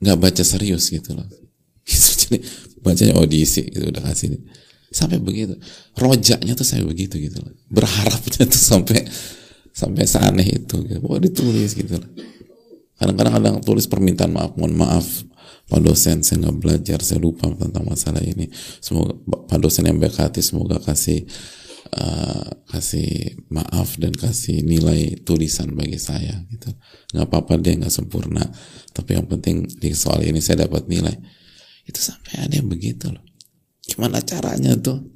nggak 0.00 0.18
baca 0.18 0.42
serius 0.42 0.88
gitu 0.88 1.12
loh 1.12 1.28
gitu, 1.88 2.10
jadi 2.24 2.36
bacanya 2.80 3.14
audisi 3.20 3.68
gitu 3.68 3.92
udah 3.92 4.00
kasih 4.00 4.32
ini 4.32 4.38
sampai 4.90 5.20
begitu 5.20 5.54
rojaknya 5.94 6.56
tuh 6.56 6.66
saya 6.66 6.82
begitu 6.82 7.20
gitu 7.20 7.38
loh 7.44 7.52
berharapnya 7.68 8.48
tuh 8.48 8.58
sampai 8.58 9.04
sampai 9.70 10.02
seaneh 10.08 10.64
itu 10.64 10.76
gitu. 10.88 10.98
Bahwa 11.04 11.20
ditulis 11.20 11.76
gitu 11.76 12.00
loh 12.00 12.10
kadang-kadang 12.96 13.32
kadang 13.38 13.54
tulis 13.60 13.84
permintaan 13.84 14.32
maaf 14.32 14.56
mohon 14.56 14.72
maaf 14.72 15.06
Pak 15.70 15.80
dosen 15.86 16.26
saya 16.26 16.42
nggak 16.42 16.58
belajar 16.58 16.98
saya 16.98 17.22
lupa 17.22 17.46
tentang 17.54 17.86
masalah 17.86 18.18
ini. 18.26 18.50
Semoga 18.82 19.14
Pak 19.22 19.58
dosen 19.62 19.86
yang 19.86 20.02
baik 20.02 20.18
hati 20.18 20.42
semoga 20.42 20.82
kasih 20.82 21.22
uh, 21.94 22.50
kasih 22.74 23.38
maaf 23.54 23.94
dan 23.98 24.10
kasih 24.10 24.66
nilai 24.66 25.22
tulisan 25.22 25.70
bagi 25.78 25.94
saya 25.98 26.42
gitu. 26.50 26.74
Nggak 27.14 27.26
apa-apa 27.30 27.54
dia 27.62 27.78
nggak 27.78 27.94
sempurna. 27.94 28.42
Tapi 28.90 29.14
yang 29.14 29.30
penting 29.30 29.66
di 29.66 29.94
soal 29.94 30.26
ini 30.26 30.42
saya 30.42 30.66
dapat 30.66 30.90
nilai. 30.90 31.14
Itu 31.86 32.02
sampai 32.02 32.50
ada 32.50 32.54
yang 32.58 32.66
begitu 32.66 33.10
loh. 33.10 33.22
Gimana 33.86 34.18
caranya 34.26 34.74
tuh 34.74 35.06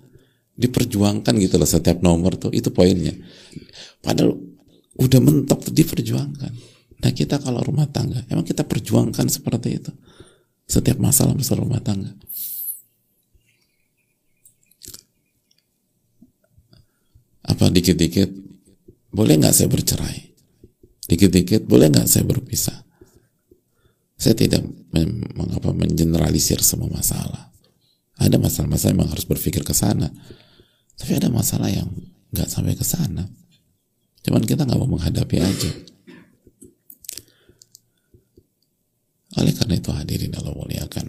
diperjuangkan 0.55 1.35
gitu 1.43 1.59
loh 1.59 1.67
setiap 1.67 1.99
nomor 1.99 2.39
tuh 2.39 2.55
itu 2.55 2.71
poinnya. 2.71 3.15
Padahal 3.99 4.39
udah 4.95 5.19
mentok 5.19 5.67
tuh 5.67 5.75
diperjuangkan. 5.75 6.53
Nah 7.03 7.11
kita 7.11 7.43
kalau 7.43 7.59
rumah 7.61 7.91
tangga 7.91 8.23
emang 8.31 8.47
kita 8.47 8.63
perjuangkan 8.63 9.27
seperti 9.27 9.83
itu 9.83 9.91
setiap 10.65 10.97
masalah 10.97 11.37
masalah 11.37 11.65
rumah 11.65 11.83
tangga. 11.85 12.13
Apa 17.45 17.69
dikit-dikit 17.69 18.31
boleh 19.13 19.35
nggak 19.37 19.55
saya 19.55 19.69
bercerai? 19.69 20.19
Dikit-dikit 21.05 21.69
boleh 21.69 21.93
nggak 21.93 22.09
saya 22.09 22.25
berpisah? 22.25 22.81
Saya 24.17 24.33
tidak 24.33 24.65
mengapa 25.37 25.77
mengeneralisir 25.77 26.65
semua 26.65 26.89
masalah. 26.89 27.53
Ada 28.17 28.41
masalah-masalah 28.41 28.97
yang 28.97 29.13
harus 29.13 29.29
berpikir 29.29 29.61
ke 29.61 29.77
sana. 29.77 30.09
Tapi 30.97 31.13
ada 31.19 31.29
masalah 31.29 31.69
yang 31.69 31.91
nggak 32.33 32.49
sampai 32.49 32.73
ke 32.73 32.87
sana. 32.87 33.29
Cuman 34.25 34.41
kita 34.49 34.65
nggak 34.65 34.81
mau 34.81 34.89
menghadapi 34.89 35.37
aja 35.45 35.94
oleh 39.35 39.55
karena 39.55 39.75
itu 39.79 39.91
hadirin 39.91 40.33
Allah 40.39 40.55
muliakan. 40.55 41.07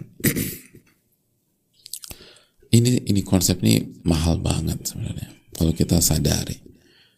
Ini 2.66 3.06
ini 3.06 3.20
konsep 3.22 3.62
ini 3.62 4.02
mahal 4.02 4.42
banget 4.42 4.82
sebenarnya. 4.90 5.30
Kalau 5.54 5.72
kita 5.72 6.02
sadari. 6.02 6.58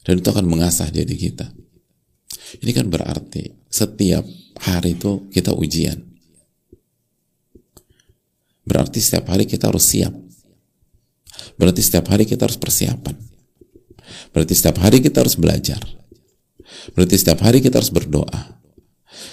Dan 0.05 0.21
itu 0.21 0.29
akan 0.29 0.47
mengasah 0.47 0.88
diri 0.88 1.16
kita. 1.16 1.49
Ini 2.64 2.71
kan 2.73 2.88
berarti 2.88 3.53
setiap 3.68 4.25
hari 4.61 4.97
itu 4.97 5.29
kita 5.33 5.53
ujian. 5.53 6.01
Berarti 8.68 9.01
setiap 9.01 9.33
hari 9.33 9.49
kita 9.49 9.68
harus 9.68 9.85
siap. 9.85 10.12
Berarti 11.57 11.81
setiap 11.81 12.09
hari 12.12 12.29
kita 12.29 12.44
harus 12.44 12.61
persiapan. 12.61 13.16
Berarti 14.33 14.53
setiap 14.57 14.81
hari 14.81 15.01
kita 15.01 15.25
harus 15.25 15.37
belajar. 15.37 15.81
Berarti 16.92 17.16
setiap 17.16 17.40
hari 17.44 17.64
kita 17.64 17.81
harus 17.81 17.92
berdoa 17.92 18.58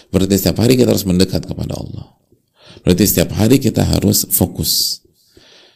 berarti 0.09 0.35
setiap 0.37 0.61
hari 0.63 0.79
kita 0.79 0.91
harus 0.91 1.07
mendekat 1.07 1.43
kepada 1.45 1.75
Allah 1.75 2.15
berarti 2.81 3.03
setiap 3.07 3.33
hari 3.35 3.57
kita 3.57 3.83
harus 3.85 4.25
fokus 4.29 5.03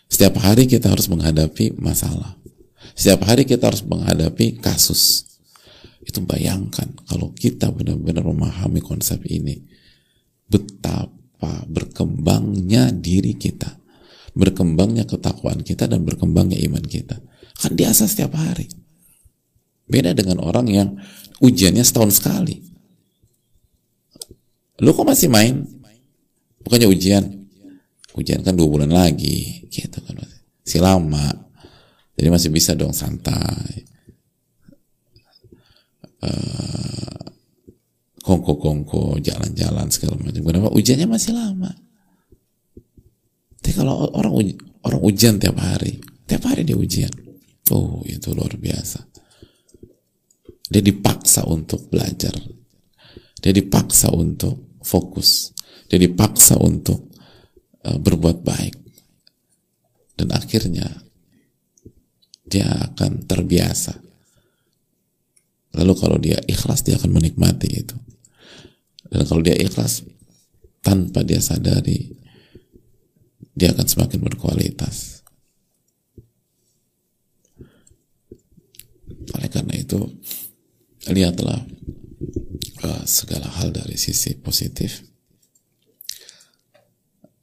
setiap 0.09 0.41
hari 0.41 0.65
kita 0.65 0.89
harus 0.89 1.07
menghadapi 1.07 1.77
masalah 1.77 2.39
setiap 2.99 3.31
hari 3.31 3.47
kita 3.47 3.71
harus 3.71 3.79
menghadapi 3.87 4.59
kasus. 4.59 5.23
Itu 6.03 6.19
bayangkan 6.27 6.99
kalau 7.07 7.31
kita 7.31 7.71
benar-benar 7.71 8.27
memahami 8.27 8.83
konsep 8.83 9.23
ini. 9.23 9.63
Betapa 10.51 11.63
berkembangnya 11.71 12.91
diri 12.91 13.39
kita. 13.39 13.79
Berkembangnya 14.35 15.07
ketakwaan 15.07 15.63
kita 15.63 15.87
dan 15.87 16.03
berkembangnya 16.03 16.59
iman 16.67 16.83
kita. 16.83 17.23
Kan 17.55 17.79
biasa 17.79 18.03
setiap 18.11 18.35
hari. 18.35 18.67
Beda 19.87 20.11
dengan 20.11 20.43
orang 20.43 20.67
yang 20.67 20.99
ujiannya 21.39 21.87
setahun 21.87 22.19
sekali. 22.19 22.61
Lu 24.79 24.95
kok 24.95 25.07
masih 25.07 25.27
main? 25.27 25.63
Bukannya 26.63 26.87
ujian? 26.87 27.23
Ujian 28.15 28.43
kan 28.43 28.55
dua 28.55 28.67
bulan 28.67 28.91
lagi, 28.91 29.63
gitu 29.71 29.99
kan. 30.03 30.19
Si 30.63 30.77
lama, 30.77 31.31
jadi 32.19 32.29
masih 32.29 32.51
bisa 32.51 32.75
dong 32.75 32.91
santai. 32.91 33.87
Uh, 36.19 37.31
kongko-kongko, 38.19 39.23
jalan-jalan 39.23 39.87
segala 39.87 40.19
macam. 40.19 40.43
Kenapa? 40.43 40.69
Ujiannya 40.75 41.07
masih 41.07 41.31
lama. 41.31 41.71
Tapi 43.63 43.71
kalau 43.71 44.11
orang 44.11 44.33
uj 44.35 44.47
orang 44.83 45.01
ujian 45.03 45.39
tiap 45.39 45.55
hari, 45.63 46.03
tiap 46.27 46.43
hari 46.43 46.67
dia 46.67 46.75
ujian. 46.75 47.11
Oh, 47.71 48.03
itu 48.03 48.35
luar 48.35 48.51
biasa. 48.59 48.99
Dia 50.69 50.83
dipaksa 50.83 51.47
untuk 51.47 51.87
belajar. 51.87 52.35
Dia 53.39 53.55
dipaksa 53.55 54.11
untuk 54.11 54.68
fokus. 54.89 55.53
Dia 55.85 56.01
dipaksa 56.01 56.57
untuk 56.57 57.13
uh, 57.85 57.97
berbuat 58.01 58.41
baik. 58.41 58.75
Dan 60.17 60.33
akhirnya 60.33 60.89
dia 62.49 62.65
akan 62.65 63.29
terbiasa. 63.29 63.93
Lalu 65.77 65.93
kalau 65.93 66.17
dia 66.17 66.41
ikhlas, 66.49 66.81
dia 66.81 66.97
akan 66.97 67.13
menikmati 67.13 67.69
itu. 67.69 67.95
Dan 69.05 69.21
kalau 69.29 69.45
dia 69.45 69.53
ikhlas, 69.53 70.01
tanpa 70.81 71.21
dia 71.21 71.37
sadari, 71.37 72.09
dia 73.53 73.69
akan 73.71 73.85
semakin 73.85 74.19
berkualitas. 74.25 75.21
Oleh 79.37 79.49
karena 79.53 79.77
itu, 79.77 80.09
lihatlah 81.13 81.63
uh, 82.83 83.03
segala 83.05 83.47
hal 83.59 83.73
dari 83.73 83.95
sisi 83.97 84.37
positif. 84.37 85.03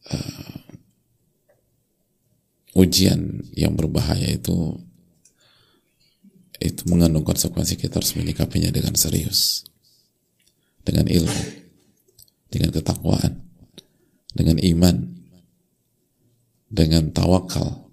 Uh, 0.06 0.66
ujian 2.76 3.42
yang 3.56 3.72
berbahaya 3.74 4.28
itu 4.28 4.76
itu 6.60 6.82
mengandung 6.88 7.24
konsekuensi 7.24 7.80
kita 7.80 8.00
harus 8.00 8.16
menyikapinya 8.16 8.68
dengan 8.68 8.94
serius 8.96 9.64
dengan 10.84 11.08
ilmu 11.08 11.42
dengan 12.52 12.70
ketakwaan 12.70 13.42
dengan 14.36 14.60
iman 14.60 14.96
dengan 16.68 17.10
tawakal 17.10 17.88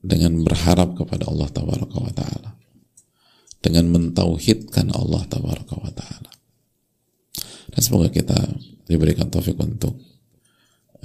dengan 0.00 0.40
berharap 0.42 0.96
kepada 0.96 1.28
Allah 1.28 1.48
taala 1.52 2.50
dengan 3.68 3.84
mentauhidkan 3.92 4.88
Allah 4.96 5.28
tabaraka 5.28 5.76
wa 5.76 5.92
taala. 5.92 6.32
Dan 7.68 7.80
semoga 7.84 8.08
kita 8.08 8.34
diberikan 8.88 9.28
taufik 9.28 9.60
untuk 9.60 9.92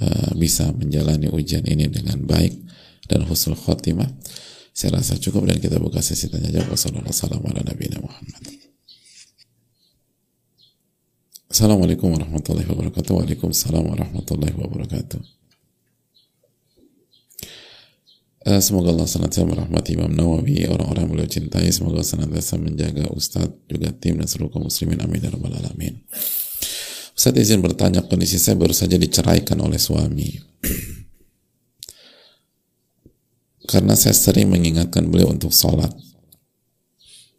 uh, 0.00 0.32
bisa 0.32 0.72
menjalani 0.72 1.28
ujian 1.28 1.68
ini 1.68 1.92
dengan 1.92 2.24
baik 2.24 2.56
dan 3.04 3.28
husnul 3.28 3.60
khotimah. 3.60 4.08
Saya 4.72 4.98
rasa 4.98 5.20
cukup 5.20 5.44
dan 5.46 5.60
kita 5.60 5.76
buka 5.76 6.00
sesi 6.00 6.32
tanya 6.32 6.48
jawab. 6.50 6.72
Wassalamualaikum 6.74 8.08
Assalamualaikum 11.54 12.10
warahmatullahi 12.10 12.66
wabarakatuh. 12.66 13.12
Waalaikumsalam 13.14 13.84
warahmatullahi 13.86 14.56
wabarakatuh. 14.58 15.43
Uh, 18.44 18.60
semoga 18.60 18.92
Allah 18.92 19.08
senantiasa 19.08 19.48
merahmati 19.48 19.96
Imam 19.96 20.12
Nawawi, 20.12 20.68
orang-orang 20.68 21.08
beliau 21.08 21.24
cintai. 21.24 21.72
Semoga 21.72 22.04
senantiasa 22.04 22.60
menjaga 22.60 23.08
Ustadz, 23.08 23.64
juga 23.64 23.88
tim 23.96 24.20
dan 24.20 24.28
seluruh 24.28 24.52
kaum 24.52 24.68
muslimin. 24.68 25.00
Amin 25.00 25.16
dan 25.16 25.32
ya 25.32 25.48
alamin. 25.64 25.96
Ustadz 27.16 27.40
izin 27.40 27.64
bertanya, 27.64 28.04
kondisi 28.04 28.36
saya 28.36 28.60
baru 28.60 28.76
saja 28.76 29.00
diceraikan 29.00 29.56
oleh 29.64 29.80
suami. 29.80 30.28
Karena 33.72 33.96
saya 33.96 34.12
sering 34.12 34.52
mengingatkan 34.52 35.08
beliau 35.08 35.32
untuk 35.32 35.48
sholat. 35.48 35.96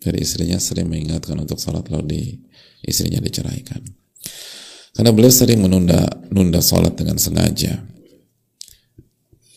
Jadi 0.01 0.25
istrinya 0.25 0.57
sering 0.57 0.89
mengingatkan 0.89 1.37
untuk 1.37 1.61
sholat 1.61 1.85
lalu 1.93 2.05
di, 2.09 2.21
istrinya 2.81 3.21
diceraikan. 3.21 3.85
Karena 4.97 5.13
beliau 5.13 5.29
sering 5.29 5.61
menunda 5.61 6.01
nunda 6.33 6.65
sholat 6.65 6.97
dengan 6.97 7.21
sengaja 7.21 7.93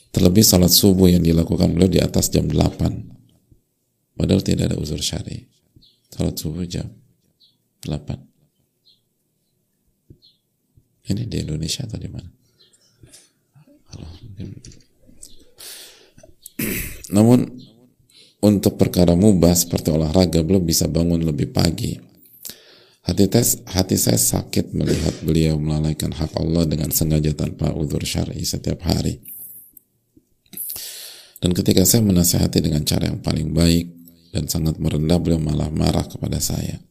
Terlebih 0.08 0.44
salat 0.44 0.72
subuh 0.72 1.08
yang 1.12 1.20
dilakukan 1.20 1.72
beliau 1.72 1.90
di 1.90 2.00
atas 2.00 2.32
jam 2.32 2.48
8. 2.48 4.16
Padahal 4.18 4.42
tidak 4.42 4.72
ada 4.72 4.76
uzur 4.80 4.98
syari. 4.98 5.46
Salat 6.08 6.34
subuh 6.40 6.64
jam 6.64 6.88
8. 7.84 8.28
Ini 11.08 11.24
di 11.24 11.36
Indonesia 11.40 11.88
atau 11.88 11.96
di 11.96 12.08
mana? 12.08 12.28
Namun 17.08 17.48
untuk 18.44 18.76
perkara 18.76 19.16
mubah 19.16 19.56
seperti 19.56 19.88
olahraga 19.90 20.44
belum 20.44 20.62
bisa 20.62 20.86
bangun 20.86 21.24
lebih 21.24 21.50
pagi. 21.50 21.96
Hati, 23.08 23.24
tes, 23.24 23.64
hati 23.64 23.96
saya 23.96 24.20
sakit 24.20 24.76
melihat 24.76 25.24
beliau 25.24 25.56
melalaikan 25.56 26.12
hak 26.12 26.36
Allah 26.36 26.68
dengan 26.68 26.92
sengaja 26.92 27.32
tanpa 27.32 27.72
uzur 27.72 28.04
syari 28.04 28.44
setiap 28.44 28.84
hari. 28.84 29.24
Dan 31.38 31.54
ketika 31.54 31.86
saya 31.86 32.02
menasihati 32.02 32.58
dengan 32.58 32.82
cara 32.82 33.10
yang 33.10 33.22
paling 33.22 33.54
baik 33.54 33.86
dan 34.34 34.50
sangat 34.50 34.76
merendah, 34.82 35.22
beliau 35.22 35.38
malah 35.38 35.70
marah 35.70 36.04
kepada 36.06 36.42
saya. 36.42 36.82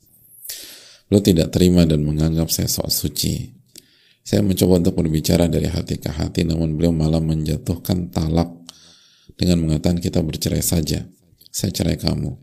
Beliau 1.07 1.23
tidak 1.23 1.51
terima 1.51 1.83
dan 1.83 2.03
menganggap 2.03 2.47
saya 2.51 2.71
sok 2.71 2.87
suci. 2.91 3.55
Saya 4.23 4.43
mencoba 4.43 4.83
untuk 4.83 4.99
berbicara 4.99 5.47
dari 5.47 5.71
hati 5.71 5.99
ke 5.99 6.11
hati, 6.11 6.43
namun 6.43 6.75
beliau 6.75 6.91
malah 6.91 7.23
menjatuhkan 7.23 8.11
talak 8.11 8.51
dengan 9.39 9.63
mengatakan 9.63 10.03
kita 10.03 10.19
bercerai 10.19 10.63
saja. 10.63 11.07
Saya 11.47 11.71
cerai 11.71 11.95
kamu. 11.95 12.35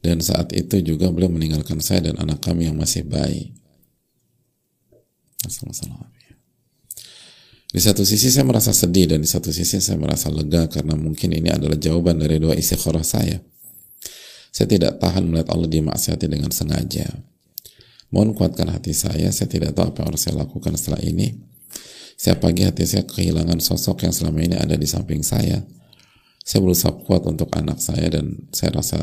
Dan 0.00 0.24
saat 0.24 0.56
itu 0.56 0.80
juga 0.80 1.12
beliau 1.12 1.28
meninggalkan 1.28 1.84
saya 1.84 2.08
dan 2.08 2.16
anak 2.16 2.40
kami 2.40 2.70
yang 2.70 2.80
masih 2.80 3.04
bayi. 3.04 3.52
Assalamualaikum. 5.44 6.07
Di 7.68 7.84
satu 7.84 8.00
sisi 8.00 8.32
saya 8.32 8.48
merasa 8.48 8.72
sedih 8.72 9.12
dan 9.12 9.20
di 9.20 9.28
satu 9.28 9.52
sisi 9.52 9.76
saya 9.76 10.00
merasa 10.00 10.32
lega 10.32 10.72
karena 10.72 10.96
mungkin 10.96 11.36
ini 11.36 11.52
adalah 11.52 11.76
jawaban 11.76 12.16
dari 12.16 12.40
doa 12.40 12.56
istikharah 12.56 13.04
saya. 13.04 13.44
Saya 14.48 14.64
tidak 14.72 14.96
tahan 14.96 15.28
melihat 15.28 15.52
Allah 15.52 15.68
dimaksiati 15.68 16.24
dengan 16.32 16.48
sengaja. 16.48 17.04
Mohon 18.08 18.32
kuatkan 18.32 18.72
hati 18.72 18.96
saya, 18.96 19.28
saya 19.28 19.52
tidak 19.52 19.76
tahu 19.76 19.92
apa 19.92 20.00
yang 20.00 20.08
harus 20.16 20.22
saya 20.24 20.40
lakukan 20.40 20.72
setelah 20.80 21.04
ini. 21.04 21.44
Saya 22.16 22.40
pagi 22.40 22.64
hati 22.64 22.88
saya 22.88 23.04
kehilangan 23.04 23.60
sosok 23.60 24.08
yang 24.08 24.16
selama 24.16 24.40
ini 24.40 24.56
ada 24.56 24.72
di 24.72 24.88
samping 24.88 25.20
saya. 25.20 25.60
Saya 26.40 26.64
berusaha 26.64 26.90
kuat 27.04 27.28
untuk 27.28 27.52
anak 27.52 27.84
saya 27.84 28.08
dan 28.08 28.48
saya 28.48 28.80
rasa 28.80 28.96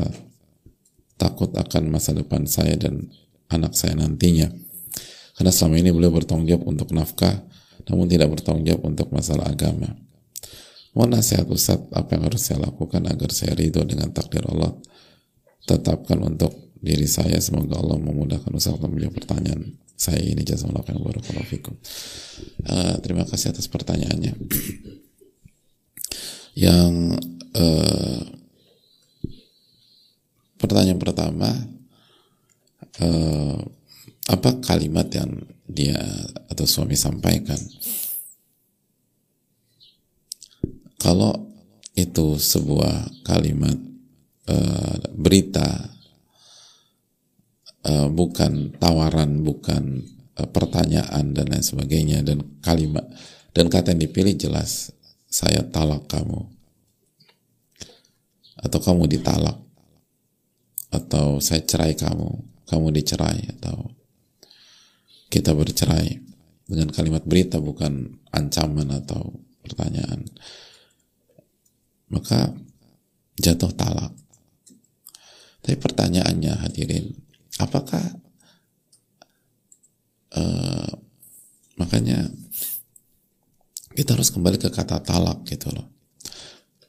takut 1.14 1.54
akan 1.54 1.86
masa 1.86 2.18
depan 2.18 2.50
saya 2.50 2.74
dan 2.74 3.06
anak 3.46 3.78
saya 3.78 3.94
nantinya. 3.94 4.50
Karena 5.38 5.54
selama 5.54 5.78
ini 5.78 5.94
beliau 5.94 6.10
bertanggung 6.10 6.50
jawab 6.50 6.66
untuk 6.66 6.90
nafkah, 6.90 7.46
namun 7.86 8.06
tidak 8.10 8.34
bertanggung 8.34 8.66
jawab 8.66 8.82
untuk 8.90 9.08
masalah 9.14 9.46
agama. 9.50 9.94
Mohon 10.96 11.20
nasihat 11.20 11.46
Ustaz 11.52 11.76
apa 11.92 12.16
yang 12.16 12.24
harus 12.24 12.40
saya 12.40 12.64
lakukan 12.64 13.04
agar 13.04 13.28
saya 13.28 13.52
ridho 13.52 13.84
dengan 13.84 14.10
takdir 14.16 14.42
Allah. 14.48 14.72
Tetapkan 15.66 16.16
untuk 16.24 16.72
diri 16.80 17.04
saya 17.04 17.36
semoga 17.42 17.76
Allah 17.82 18.00
memudahkan 18.00 18.48
untuk 18.48 18.88
menjawab 18.88 19.14
pertanyaan 19.18 19.76
saya 19.96 20.20
ini 20.20 20.44
jazakallahu 20.44 21.08
barakallahu 21.08 21.48
fikum. 21.48 21.74
Uh, 22.68 23.00
terima 23.00 23.24
kasih 23.24 23.52
atas 23.52 23.68
pertanyaannya. 23.68 24.36
Yang 26.56 26.92
uh, 27.56 28.20
pertanyaan 30.60 31.00
pertama 31.00 31.48
uh, 33.00 33.60
apa 34.26 34.58
kalimat 34.58 35.06
yang 35.14 35.30
dia 35.66 35.98
atau 36.50 36.66
suami 36.66 36.98
sampaikan? 36.98 37.58
Kalau 40.98 41.54
itu 41.94 42.36
sebuah 42.36 43.22
kalimat 43.22 43.78
uh, 44.50 44.96
berita 45.14 45.94
uh, 47.86 48.08
bukan 48.10 48.74
tawaran 48.76 49.46
bukan 49.46 50.02
uh, 50.34 50.48
pertanyaan 50.50 51.30
dan 51.30 51.46
lain 51.46 51.62
sebagainya 51.62 52.26
dan 52.26 52.42
kalimat 52.58 53.06
dan 53.56 53.72
kata 53.72 53.96
yang 53.96 54.04
dipilih 54.04 54.36
jelas 54.36 54.92
saya 55.36 55.64
talak 55.68 56.08
kamu. 56.08 56.48
Atau 58.56 58.80
kamu 58.80 59.04
ditalak. 59.04 59.60
Atau 60.88 61.44
saya 61.44 61.60
cerai 61.60 61.92
kamu. 61.92 62.40
Kamu 62.64 62.88
dicerai. 62.88 63.52
Atau 63.52 63.92
kita 65.26 65.52
bercerai 65.52 66.22
dengan 66.66 66.90
kalimat 66.90 67.22
berita 67.22 67.62
bukan 67.62 68.18
ancaman 68.34 68.90
atau 68.90 69.34
pertanyaan. 69.62 70.26
Maka 72.10 72.54
jatuh 73.38 73.72
talak. 73.74 74.14
Tapi 75.62 75.76
pertanyaannya 75.82 76.52
hadirin 76.62 77.10
apakah 77.58 78.02
uh, 80.38 80.90
makanya 81.74 82.30
kita 83.96 84.14
harus 84.14 84.30
kembali 84.30 84.60
ke 84.62 84.70
kata 84.70 85.02
talak 85.02 85.42
gitu 85.50 85.74
loh. 85.74 85.90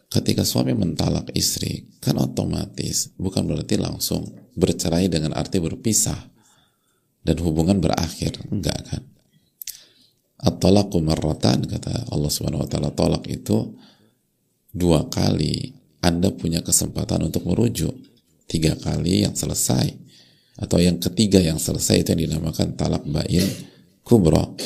Ketika 0.08 0.46
suami 0.46 0.72
mentalak 0.78 1.34
istri 1.34 1.90
kan 2.00 2.16
otomatis 2.22 3.12
bukan 3.18 3.44
berarti 3.50 3.76
langsung 3.76 4.24
bercerai 4.56 5.10
dengan 5.12 5.36
arti 5.36 5.58
berpisah 5.60 6.37
dan 7.24 7.38
hubungan 7.42 7.80
berakhir. 7.80 8.38
Enggak 8.52 8.80
kan? 8.90 9.04
At-talaqu 10.38 11.02
marratan 11.02 11.66
kata 11.66 12.14
Allah 12.14 12.30
Subhanahu 12.30 12.66
wa 12.66 12.70
taala. 12.70 12.94
Tolak 12.94 13.26
itu 13.30 13.74
dua 14.74 15.10
kali. 15.10 15.74
Anda 16.02 16.30
punya 16.30 16.62
kesempatan 16.62 17.26
untuk 17.26 17.48
merujuk. 17.50 17.94
Tiga 18.48 18.78
kali 18.78 19.26
yang 19.28 19.34
selesai. 19.34 19.92
Atau 20.58 20.82
yang 20.82 20.98
ketiga 20.98 21.42
yang 21.42 21.58
selesai 21.58 22.06
itu 22.06 22.10
yang 22.14 22.22
dinamakan 22.30 22.74
talak 22.74 23.06
bain 23.06 23.46
kubro 24.02 24.58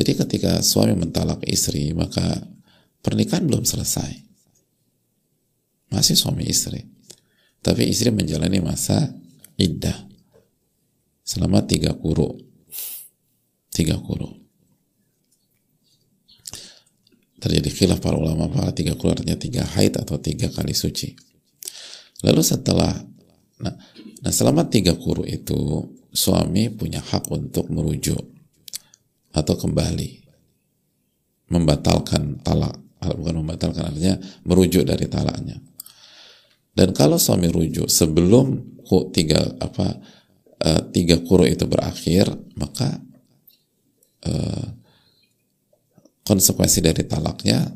jadi 0.00 0.16
ketika 0.16 0.64
suami 0.64 0.96
mentalak 0.96 1.44
istri 1.44 1.92
maka 1.92 2.24
pernikahan 3.04 3.44
belum 3.44 3.68
selesai. 3.68 4.24
Masih 5.92 6.16
suami 6.16 6.48
istri. 6.48 6.88
Tapi 7.60 7.84
istri 7.84 8.08
menjalani 8.08 8.64
masa 8.64 9.12
iddah 9.60 10.08
selama 11.30 11.62
tiga 11.62 11.94
kuru. 11.94 12.34
Tiga 13.70 13.94
kuru. 14.02 14.26
Terjadi 17.38 17.70
khilaf 17.70 18.02
para 18.02 18.18
ulama 18.18 18.50
para 18.50 18.74
tiga 18.74 18.98
kuru 18.98 19.14
artinya 19.14 19.38
tiga 19.38 19.62
haid 19.62 19.94
atau 19.94 20.18
tiga 20.18 20.50
kali 20.50 20.74
suci. 20.74 21.14
Lalu 22.26 22.42
setelah 22.42 22.90
nah, 23.62 23.72
nah 24.26 24.32
selama 24.34 24.66
tiga 24.66 24.98
kuru 24.98 25.22
itu 25.22 25.86
suami 26.10 26.66
punya 26.74 26.98
hak 26.98 27.30
untuk 27.30 27.70
merujuk 27.70 28.20
atau 29.30 29.54
kembali. 29.54 30.26
Membatalkan 31.54 32.42
talak. 32.42 32.74
Bukan 33.00 33.40
membatalkan 33.40 33.94
artinya 33.94 34.20
merujuk 34.44 34.84
dari 34.84 35.08
talaknya. 35.08 35.56
Dan 36.76 36.92
kalau 36.92 37.16
suami 37.16 37.48
rujuk 37.48 37.88
sebelum 37.88 38.60
tiga 39.14 39.40
apa 39.62 39.96
uh, 40.64 40.82
tiga 40.92 41.20
kuro 41.24 41.48
itu 41.48 41.64
berakhir 41.64 42.28
maka 42.56 43.00
uh, 44.28 44.66
konsekuensi 46.24 46.80
dari 46.84 47.02
talaknya 47.08 47.72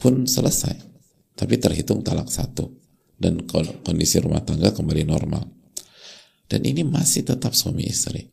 pun 0.00 0.26
selesai. 0.26 0.90
Tapi 1.32 1.54
terhitung 1.58 2.04
talak 2.04 2.28
satu 2.28 2.68
dan 3.16 3.46
kondisi 3.82 4.18
rumah 4.20 4.42
tangga 4.42 4.74
kembali 4.74 5.02
normal. 5.06 5.46
Dan 6.46 6.66
ini 6.68 6.84
masih 6.84 7.24
tetap 7.24 7.56
suami 7.56 7.88
istri. 7.88 8.28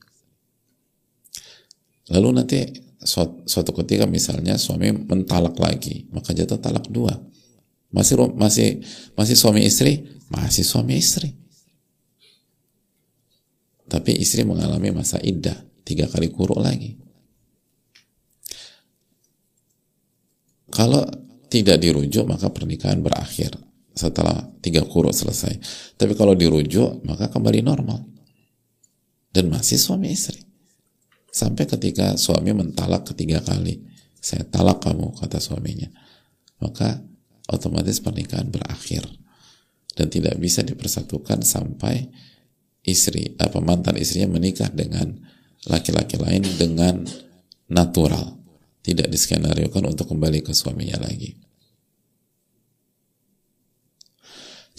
Lalu 2.09 2.27
nanti 2.35 2.59
suatu, 2.99 3.45
suatu 3.47 3.71
ketika 3.79 4.09
misalnya 4.09 4.59
suami 4.59 4.91
mentalak 4.91 5.55
lagi 5.61 6.09
maka 6.11 6.35
jatuh 6.35 6.59
talak 6.59 6.89
dua. 6.89 7.15
Masih 7.89 8.17
masih 8.33 8.83
masih 9.13 9.35
suami 9.37 9.65
istri? 9.65 10.09
Masih 10.29 10.65
suami 10.65 10.97
istri 10.99 11.39
tapi 13.89 14.13
istri 14.21 14.45
mengalami 14.45 14.93
masa 14.93 15.17
iddah 15.19 15.57
tiga 15.81 16.05
kali 16.05 16.29
kuruk 16.29 16.61
lagi. 16.61 16.93
Kalau 20.69 21.01
tidak 21.49 21.81
dirujuk 21.81 22.29
maka 22.29 22.53
pernikahan 22.53 23.01
berakhir 23.01 23.57
setelah 23.97 24.53
tiga 24.61 24.85
kuruk 24.85 25.11
selesai. 25.11 25.57
Tapi 25.97 26.13
kalau 26.13 26.37
dirujuk 26.37 27.01
maka 27.01 27.27
kembali 27.33 27.65
normal. 27.65 28.05
Dan 29.29 29.49
masih 29.49 29.77
suami 29.77 30.13
istri. 30.13 30.41
Sampai 31.29 31.69
ketika 31.69 32.17
suami 32.17 32.53
mentalak 32.53 33.05
ketiga 33.13 33.41
kali 33.41 33.81
saya 34.21 34.45
talak 34.45 34.85
kamu 34.85 35.17
kata 35.17 35.41
suaminya. 35.41 35.89
Maka 36.61 37.01
otomatis 37.49 37.97
pernikahan 37.97 38.53
berakhir. 38.53 39.09
Dan 39.97 40.07
tidak 40.13 40.37
bisa 40.37 40.61
dipersatukan 40.61 41.41
sampai 41.43 42.07
istri 42.89 43.37
apa 43.37 43.61
mantan 43.61 43.95
istrinya 43.95 44.35
menikah 44.35 44.67
dengan 44.73 45.13
laki-laki 45.69 46.17
lain 46.17 46.43
dengan 46.57 47.05
natural. 47.69 48.39
Tidak 48.79 49.11
diskenariokan 49.11 49.85
untuk 49.85 50.09
kembali 50.09 50.41
ke 50.41 50.55
suaminya 50.55 51.03
lagi. 51.03 51.35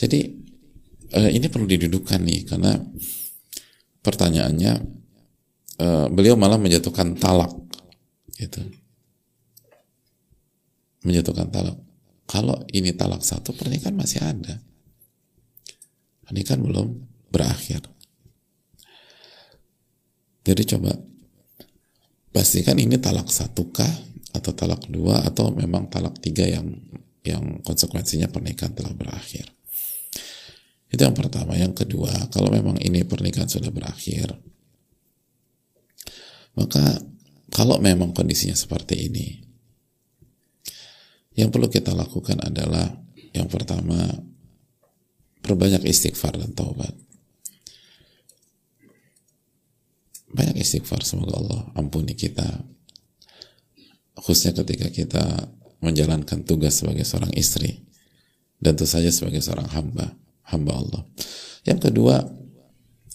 Jadi 0.00 0.20
eh, 1.12 1.30
ini 1.36 1.46
perlu 1.52 1.68
didudukkan 1.68 2.20
nih 2.24 2.40
karena 2.48 2.80
pertanyaannya 4.00 4.72
eh, 5.78 6.06
beliau 6.08 6.34
malah 6.40 6.56
menjatuhkan 6.56 7.20
talak 7.20 7.52
gitu. 8.40 8.64
Menjatuhkan 11.04 11.52
talak. 11.52 11.76
Kalau 12.24 12.64
ini 12.72 12.96
talak 12.96 13.20
satu 13.20 13.52
pernikahan 13.52 13.94
masih 13.94 14.24
ada. 14.24 14.64
Pernikahan 16.24 16.64
belum 16.64 16.88
berakhir 17.28 17.99
jadi 20.46 20.62
coba 20.76 20.96
pastikan 22.30 22.78
ini 22.78 22.96
talak 22.96 23.28
satu 23.28 23.68
kah 23.74 23.90
atau 24.30 24.54
talak 24.54 24.86
dua 24.86 25.26
atau 25.26 25.50
memang 25.50 25.90
talak 25.90 26.16
tiga 26.22 26.46
yang 26.46 26.70
yang 27.26 27.60
konsekuensinya 27.60 28.32
pernikahan 28.32 28.72
telah 28.72 28.96
berakhir. 28.96 29.44
Itu 30.88 31.04
yang 31.04 31.12
pertama. 31.12 31.58
Yang 31.58 31.84
kedua 31.84 32.30
kalau 32.32 32.48
memang 32.48 32.80
ini 32.80 33.04
pernikahan 33.04 33.50
sudah 33.50 33.68
berakhir 33.68 34.32
maka 36.60 36.98
kalau 37.50 37.78
memang 37.78 38.14
kondisinya 38.14 38.54
seperti 38.54 39.10
ini 39.10 39.26
yang 41.38 41.48
perlu 41.54 41.70
kita 41.70 41.94
lakukan 41.94 42.42
adalah 42.42 42.90
yang 43.30 43.46
pertama 43.46 43.96
perbanyak 45.40 45.86
istighfar 45.86 46.36
dan 46.36 46.50
taubat 46.52 46.92
banyak 50.30 50.62
istighfar 50.62 51.02
semoga 51.02 51.38
Allah 51.38 51.60
ampuni 51.74 52.14
kita. 52.14 52.46
Khususnya 54.20 54.54
ketika 54.62 54.90
kita 54.92 55.24
menjalankan 55.80 56.44
tugas 56.44 56.78
sebagai 56.78 57.02
seorang 57.02 57.32
istri 57.34 57.88
dan 58.60 58.76
tentu 58.76 58.84
saja 58.84 59.08
sebagai 59.08 59.40
seorang 59.40 59.66
hamba 59.72 60.12
hamba 60.52 60.72
Allah. 60.76 61.02
Yang 61.64 61.90
kedua 61.90 62.20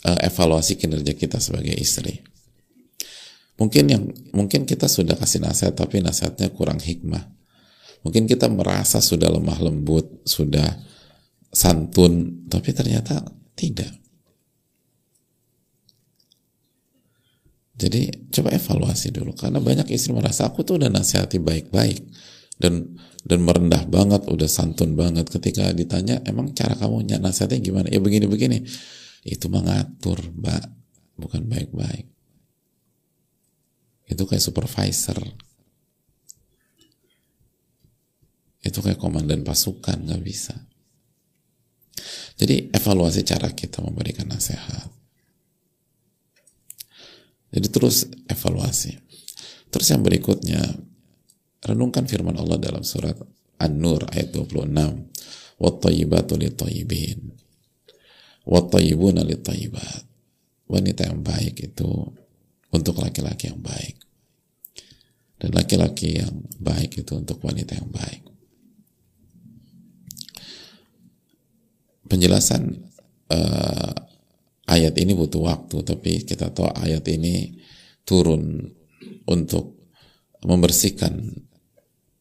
eh, 0.06 0.20
evaluasi 0.28 0.76
kinerja 0.76 1.14
kita 1.14 1.38
sebagai 1.40 1.74
istri. 1.78 2.20
Mungkin 3.56 3.86
yang 3.88 4.04
mungkin 4.36 4.68
kita 4.68 4.92
sudah 4.92 5.16
kasih 5.16 5.40
nasihat 5.40 5.78
tapi 5.78 6.04
nasihatnya 6.04 6.52
kurang 6.52 6.84
hikmah. 6.84 7.24
Mungkin 8.04 8.28
kita 8.28 8.52
merasa 8.52 9.00
sudah 9.00 9.32
lemah 9.32 9.58
lembut 9.64 10.28
sudah 10.28 10.68
santun 11.56 12.46
tapi 12.52 12.76
ternyata 12.76 13.24
tidak 13.56 14.05
Jadi 17.76 18.32
coba 18.32 18.56
evaluasi 18.56 19.12
dulu 19.12 19.36
karena 19.36 19.60
banyak 19.60 19.92
istri 19.92 20.16
merasa 20.16 20.48
aku 20.48 20.64
tuh 20.64 20.80
udah 20.80 20.88
nasihati 20.88 21.44
baik-baik 21.44 22.08
dan 22.56 22.96
dan 23.26 23.42
merendah 23.42 23.90
banget, 23.90 24.30
udah 24.30 24.46
santun 24.46 24.94
banget 24.94 25.26
ketika 25.28 25.74
ditanya 25.74 26.22
emang 26.30 26.54
cara 26.54 26.78
kamu 26.78 27.10
nasihatnya 27.18 27.58
gimana? 27.58 27.90
Ya 27.90 27.98
begini-begini. 27.98 28.62
Itu 29.26 29.50
mengatur, 29.50 30.22
Mbak, 30.22 30.64
bukan 31.18 31.50
baik-baik. 31.50 32.06
Itu 34.06 34.30
kayak 34.30 34.46
supervisor. 34.46 35.18
Itu 38.62 38.86
kayak 38.86 39.02
komandan 39.02 39.42
pasukan, 39.42 40.06
nggak 40.06 40.22
bisa. 40.22 40.54
Jadi 42.38 42.70
evaluasi 42.78 43.26
cara 43.26 43.50
kita 43.50 43.82
memberikan 43.82 44.30
nasihat 44.30 44.95
jadi 47.56 47.68
terus 47.72 48.04
evaluasi. 48.28 49.00
Terus 49.72 49.88
yang 49.88 50.04
berikutnya, 50.04 50.60
renungkan 51.64 52.04
firman 52.04 52.36
Allah 52.36 52.60
dalam 52.60 52.84
surat 52.84 53.16
An-Nur 53.64 54.04
ayat 54.12 54.36
26. 54.36 54.68
Wattayyibatu 55.56 56.36
litayyibin. 56.36 57.32
Wattayyibuna 58.44 59.24
litayyibat. 59.24 60.04
Wanita 60.68 61.08
yang 61.08 61.24
baik 61.24 61.72
itu 61.72 62.12
untuk 62.76 63.00
laki-laki 63.00 63.48
yang 63.48 63.64
baik. 63.64 63.96
Dan 65.40 65.56
laki-laki 65.56 66.20
yang 66.20 66.44
baik 66.60 67.00
itu 67.00 67.16
untuk 67.16 67.40
wanita 67.40 67.80
yang 67.80 67.88
baik. 67.88 68.24
Penjelasan 72.12 72.84
eh, 73.32 73.94
ayat 74.66 74.98
ini 74.98 75.14
butuh 75.14 75.46
waktu 75.46 75.78
tapi 75.86 76.26
kita 76.26 76.50
tahu 76.50 76.70
ayat 76.74 77.06
ini 77.10 77.62
turun 78.06 78.66
untuk 79.26 79.78
membersihkan 80.46 81.34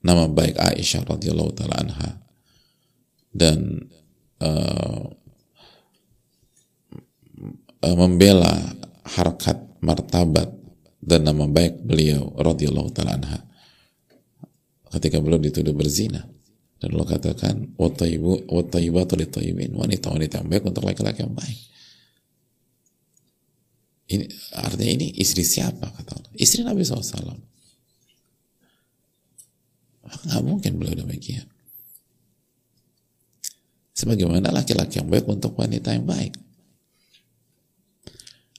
nama 0.05 0.29
baik 0.29 0.57
Aisyah 0.57 1.05
radhiyallahu 1.05 1.53
taala 1.57 1.77
anha. 1.81 2.11
Dan 3.35 3.91
uh, 4.39 5.11
membela 7.85 8.55
harkat 9.05 9.59
martabat 9.83 10.49
dan 11.05 11.27
nama 11.27 11.45
baik 11.45 11.85
beliau 11.85 12.33
radhiyallahu 12.41 12.95
taala 12.95 13.21
anha. 13.21 13.41
Ketika 14.89 15.19
beliau 15.19 15.43
dituduh 15.43 15.75
berzina 15.75 16.23
dan 16.79 16.95
Allah 16.95 17.09
katakan 17.19 17.75
watayyibatu 17.75 19.19
litayyibin 19.19 19.75
wanita-wanita 19.75 20.45
yang 20.45 20.49
baik 20.49 20.65
untuk 20.71 20.87
laki-laki 20.87 21.27
yang 21.27 21.35
baik 21.35 21.74
ini 24.05 24.25
artinya 24.53 24.93
ini 25.01 25.07
istri 25.17 25.41
siapa 25.41 25.89
kata 25.89 26.11
Allah. 26.13 26.33
Istri 26.37 26.61
Nabi 26.67 26.85
SAW 26.85 27.41
nggak 30.05 30.45
mungkin 30.45 30.77
beliau 30.77 30.97
demikian. 31.01 31.49
Sebagaimana 33.95 34.51
laki-laki 34.51 35.01
yang 35.01 35.09
baik 35.09 35.25
untuk 35.31 35.55
wanita 35.55 35.95
yang 35.95 36.05
baik. 36.05 36.35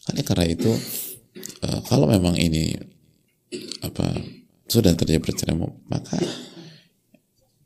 Karena 0.05 0.21
karena 0.21 0.45
itu 0.47 0.71
uh, 1.65 1.79
kalau 1.85 2.05
memang 2.07 2.37
ini 2.37 2.77
apa 3.81 4.15
sudah 4.65 4.93
terjadi 4.97 5.21
perceraian 5.21 5.61
maka 5.85 6.17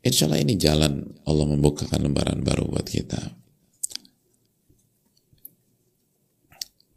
insya 0.04 0.28
Allah 0.28 0.40
ini 0.44 0.56
jalan 0.56 1.04
Allah 1.24 1.46
membukakan 1.48 2.04
lembaran 2.04 2.44
baru 2.44 2.68
buat 2.68 2.84
kita 2.84 3.20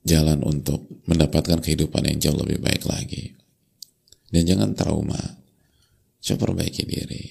jalan 0.04 0.44
untuk 0.44 0.84
mendapatkan 1.08 1.64
kehidupan 1.64 2.04
yang 2.08 2.18
jauh 2.20 2.40
lebih 2.44 2.60
baik 2.60 2.84
lagi. 2.88 3.34
Dan 4.28 4.44
jangan 4.44 4.76
trauma. 4.76 5.20
Coba 6.24 6.52
perbaiki 6.52 6.84
diri. 6.84 7.24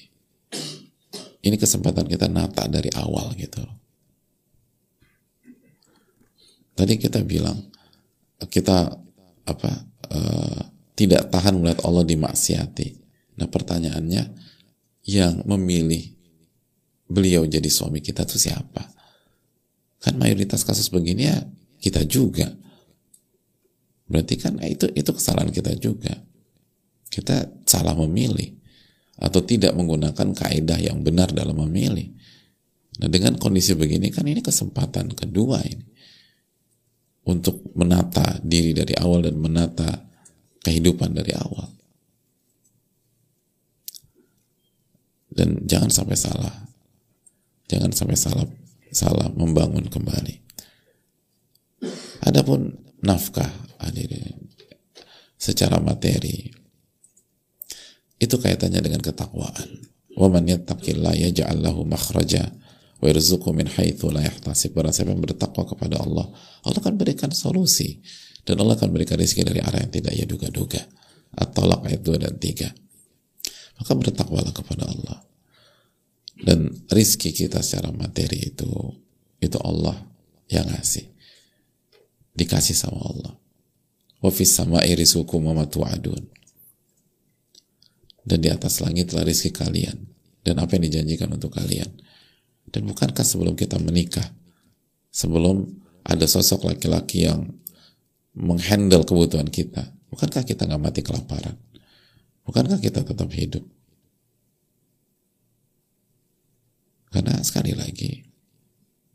Ini 1.42 1.56
kesempatan 1.58 2.06
kita 2.06 2.28
nata 2.30 2.68
dari 2.68 2.88
awal 2.94 3.34
gitu. 3.34 3.64
Tadi 6.72 6.94
kita 6.96 7.20
bilang 7.26 7.58
kita 8.48 8.88
apa 9.42 9.72
uh, 10.08 10.60
tidak 10.94 11.28
tahan 11.34 11.58
melihat 11.58 11.82
Allah 11.84 12.06
dimaksiati. 12.06 12.88
Nah 13.42 13.48
pertanyaannya 13.50 14.22
yang 15.08 15.42
memilih 15.44 16.14
beliau 17.10 17.42
jadi 17.44 17.66
suami 17.66 17.98
kita 17.98 18.22
itu 18.22 18.38
siapa? 18.38 18.86
Kan 19.98 20.16
mayoritas 20.16 20.62
kasus 20.62 20.88
begini 20.88 21.26
ya 21.26 21.42
kita 21.82 22.06
juga. 22.06 22.46
Berarti 24.06 24.38
kan 24.38 24.62
itu 24.62 24.86
itu 24.94 25.10
kesalahan 25.10 25.50
kita 25.50 25.74
juga. 25.74 26.14
Kita 27.10 27.66
salah 27.66 27.98
memilih 27.98 28.54
atau 29.18 29.42
tidak 29.42 29.74
menggunakan 29.74 30.32
kaidah 30.32 30.78
yang 30.78 31.02
benar 31.02 31.34
dalam 31.34 31.58
memilih. 31.66 32.14
Nah 33.02 33.10
dengan 33.10 33.34
kondisi 33.36 33.74
begini 33.74 34.08
kan 34.14 34.24
ini 34.24 34.40
kesempatan 34.40 35.12
kedua 35.12 35.60
ini 35.66 35.84
untuk 37.26 37.74
menata 37.74 38.38
diri 38.42 38.72
dari 38.72 38.94
awal 38.96 39.26
dan 39.26 39.36
menata 39.42 39.90
kehidupan 40.62 41.12
dari 41.12 41.34
awal. 41.34 41.68
Dan 45.32 45.64
jangan 45.64 45.88
sampai 45.88 46.16
salah. 46.16 46.54
Jangan 47.66 47.90
sampai 47.90 48.16
salah 48.20 48.44
salah 48.92 49.32
membangun 49.32 49.88
kembali. 49.88 50.51
Adapun 52.22 52.78
nafkah 53.02 53.50
hadirin 53.82 54.46
secara 55.34 55.82
materi 55.82 56.54
itu 58.22 58.36
kaitannya 58.38 58.78
dengan 58.78 59.02
ketakwaan. 59.02 59.90
Wa 60.14 60.30
man 60.30 60.46
yattaqillah 60.46 61.18
yaj'al 61.18 61.58
lahu 61.58 61.82
makhraja 61.82 62.46
wa 63.02 63.06
yarzuqhu 63.10 63.50
min 63.50 63.66
haitsu 63.66 64.14
la 64.14 64.22
yahtasib. 64.22 64.70
Barang 64.70 64.94
siapa 64.94 65.10
yang 65.10 65.18
bertakwa 65.18 65.66
kepada 65.66 65.98
Allah 65.98 66.30
Allah 66.62 66.78
akan 66.78 66.94
berikan 66.94 67.34
solusi. 67.34 67.98
Dan 68.42 68.58
Allah 68.62 68.78
akan 68.78 68.90
berikan 68.94 69.18
rezeki 69.18 69.42
dari 69.46 69.60
arah 69.62 69.82
yang 69.82 69.90
tidak 69.90 70.12
ia 70.14 70.26
duga-duga. 70.26 70.82
At-Talaq 71.32 71.86
ayat 71.86 72.02
2 72.02 72.22
dan 72.22 72.34
3 72.38 72.82
maka 73.82 73.98
bertakwalah 73.98 74.54
kepada 74.54 74.86
Allah. 74.86 75.18
Dan 76.38 76.86
rizki 76.90 77.34
kita 77.34 77.62
secara 77.62 77.90
materi 77.90 78.50
itu 78.54 78.70
itu 79.42 79.58
Allah 79.58 79.94
yang 80.46 80.70
ngasih 80.70 81.11
dikasih 82.36 82.76
sama 82.76 83.00
Allah. 83.00 83.34
Wa 84.22 84.30
fis 84.30 84.54
sama'i 84.54 84.94
rizqukum 84.94 85.50
wa 85.50 85.66
tu'adun. 85.66 86.24
Dan 88.22 88.38
di 88.38 88.48
atas 88.48 88.78
langit 88.78 89.10
telah 89.10 89.26
rizki 89.26 89.50
kalian. 89.50 89.98
Dan 90.42 90.58
apa 90.62 90.78
yang 90.78 90.86
dijanjikan 90.86 91.30
untuk 91.34 91.54
kalian. 91.54 91.90
Dan 92.70 92.86
bukankah 92.86 93.26
sebelum 93.26 93.58
kita 93.58 93.76
menikah 93.82 94.24
sebelum 95.12 95.68
ada 96.02 96.24
sosok 96.24 96.72
laki-laki 96.72 97.28
yang 97.28 97.52
menghandle 98.32 99.04
kebutuhan 99.04 99.46
kita 99.52 99.92
bukankah 100.08 100.42
kita 100.42 100.64
nggak 100.64 100.82
mati 100.82 101.00
kelaparan? 101.04 101.52
Bukankah 102.48 102.80
kita 102.80 103.04
tetap 103.04 103.28
hidup? 103.28 103.62
Karena 107.12 107.36
sekali 107.44 107.76
lagi 107.76 108.24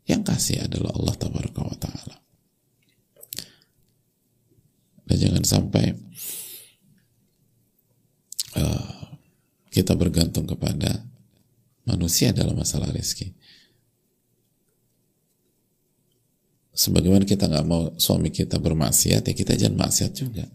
yang 0.06 0.22
kasih 0.22 0.64
adalah 0.70 0.94
Allah 0.94 1.14
Taala 1.18 2.16
dan 5.08 5.16
jangan 5.16 5.37
sampai 5.48 5.96
uh, 8.60 9.16
kita 9.72 9.96
bergantung 9.96 10.44
kepada 10.44 11.08
manusia 11.88 12.36
dalam 12.36 12.52
masalah 12.52 12.92
rezeki. 12.92 13.32
Sebagaimana 16.78 17.26
kita 17.26 17.50
nggak 17.50 17.66
mau 17.66 17.90
suami 17.98 18.30
kita 18.30 18.60
bermaksiat, 18.60 19.24
ya 19.26 19.34
kita 19.34 19.58
jangan 19.58 19.88
maksiat 19.88 20.12
juga. 20.14 20.46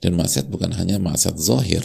Dan 0.00 0.16
maksiat 0.16 0.48
bukan 0.48 0.72
hanya 0.78 0.96
maksiat 0.96 1.36
zohir. 1.36 1.84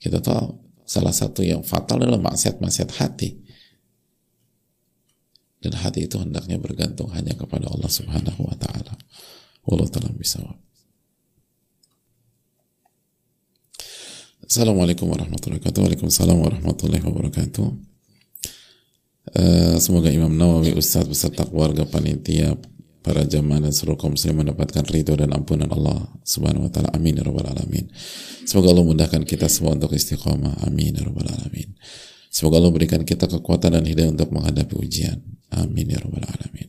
Kita 0.00 0.24
tahu 0.24 0.64
salah 0.88 1.12
satu 1.12 1.44
yang 1.44 1.60
fatal 1.60 2.00
adalah 2.00 2.20
maksiat-maksiat 2.32 2.90
hati. 2.96 3.36
Dan 5.60 5.76
hati 5.80 6.08
itu 6.08 6.16
hendaknya 6.20 6.60
bergantung 6.60 7.08
hanya 7.12 7.32
kepada 7.36 7.68
Allah 7.68 7.88
Subhanahu 7.88 8.48
wa 8.48 8.56
taala. 8.56 8.96
Allah 9.64 9.88
taala 9.88 10.12
bisa. 10.16 10.40
Assalamualaikum 14.44 15.08
warahmatullahi 15.08 15.56
wabarakatuh. 15.56 15.80
Waalaikumsalam 15.88 16.36
warahmatullahi 16.36 17.00
wabarakatuh. 17.00 17.66
Uh, 19.40 19.76
semoga 19.80 20.12
Imam 20.12 20.36
Nawawi, 20.36 20.76
Ustadz 20.76 21.08
beserta 21.08 21.48
keluarga 21.48 21.88
panitia, 21.88 22.52
para 23.00 23.24
jamaah 23.24 23.64
dan 23.64 23.72
seluruh 23.72 23.96
kaum 23.96 24.12
muslim 24.12 24.44
mendapatkan 24.44 24.84
ridho 24.84 25.16
dan 25.16 25.32
ampunan 25.32 25.72
Allah 25.72 26.12
Subhanahu 26.28 26.68
wa 26.68 26.70
taala. 26.72 26.92
Amin 26.92 27.16
ya 27.16 27.24
rabbal 27.24 27.48
alamin. 27.48 27.88
Semoga 28.44 28.68
Allah 28.76 28.84
mudahkan 28.84 29.24
kita 29.24 29.48
semua 29.48 29.80
untuk 29.80 29.96
istiqomah. 29.96 30.60
Amin 30.68 30.92
ya 30.92 31.08
rabbal 31.08 31.24
alamin. 31.24 31.72
Semoga 32.28 32.60
Allah 32.60 32.72
berikan 32.72 33.00
kita 33.00 33.24
kekuatan 33.24 33.80
dan 33.80 33.84
hidayah 33.88 34.12
untuk 34.12 34.28
menghadapi 34.28 34.76
ujian. 34.76 35.24
Amin 35.56 35.88
ya 35.88 35.96
rabbal 36.04 36.20
alamin. 36.20 36.68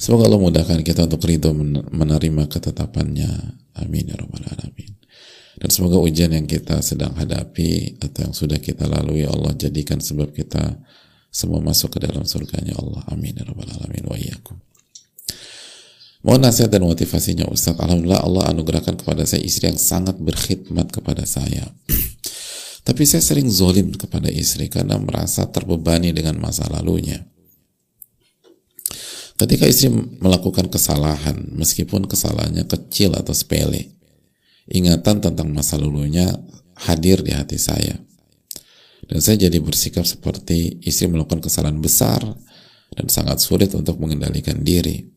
Semoga 0.00 0.32
Allah 0.32 0.40
mudahkan 0.40 0.80
kita 0.80 1.12
untuk 1.12 1.28
ridho 1.28 1.52
menerima 1.92 2.48
ketetapannya. 2.48 3.32
Amin 3.84 4.08
ya 4.08 4.16
rabbal 4.16 4.48
alamin. 4.48 4.97
Dan 5.58 5.74
semoga 5.74 5.98
ujian 5.98 6.30
yang 6.30 6.46
kita 6.46 6.78
sedang 6.86 7.18
hadapi 7.18 7.98
atau 7.98 8.30
yang 8.30 8.34
sudah 8.34 8.62
kita 8.62 8.86
lalui 8.86 9.26
Allah 9.26 9.58
jadikan 9.58 9.98
sebab 9.98 10.30
kita 10.30 10.78
semua 11.34 11.58
masuk 11.58 11.98
ke 11.98 12.06
dalam 12.06 12.22
surganya 12.22 12.78
Allah. 12.78 13.02
Amin. 13.10 13.34
Ya 13.34 13.42
Rabbal 13.42 13.66
Alamin. 13.66 14.06
Wa 14.06 14.14
iyyakum. 14.14 14.56
Mohon 16.22 16.50
nasihat 16.50 16.70
dan 16.70 16.86
motivasinya 16.86 17.46
Ustaz. 17.50 17.74
Alhamdulillah 17.78 18.22
Allah 18.22 18.44
anugerahkan 18.54 18.98
kepada 19.02 19.26
saya 19.26 19.42
istri 19.42 19.70
yang 19.70 19.78
sangat 19.78 20.14
berkhidmat 20.18 20.94
kepada 20.94 21.26
saya. 21.26 21.66
Tapi 22.86 23.02
saya 23.04 23.22
sering 23.22 23.50
zolim 23.50 23.94
kepada 23.94 24.30
istri 24.30 24.70
karena 24.70 24.94
merasa 24.98 25.46
terbebani 25.50 26.14
dengan 26.14 26.38
masa 26.38 26.70
lalunya. 26.70 27.22
Ketika 29.38 29.70
istri 29.70 29.94
melakukan 30.18 30.66
kesalahan, 30.66 31.54
meskipun 31.54 32.10
kesalahannya 32.10 32.66
kecil 32.66 33.14
atau 33.14 33.30
sepele, 33.30 33.97
ingatan 34.68 35.24
tentang 35.24 35.48
masa 35.50 35.80
lalunya 35.80 36.28
hadir 36.86 37.24
di 37.24 37.32
hati 37.34 37.56
saya. 37.56 37.96
Dan 39.08 39.24
saya 39.24 39.48
jadi 39.48 39.56
bersikap 39.58 40.04
seperti 40.04 40.84
istri 40.84 41.08
melakukan 41.08 41.40
kesalahan 41.40 41.80
besar 41.80 42.20
dan 42.92 43.06
sangat 43.08 43.40
sulit 43.40 43.72
untuk 43.72 43.96
mengendalikan 43.96 44.60
diri. 44.60 45.08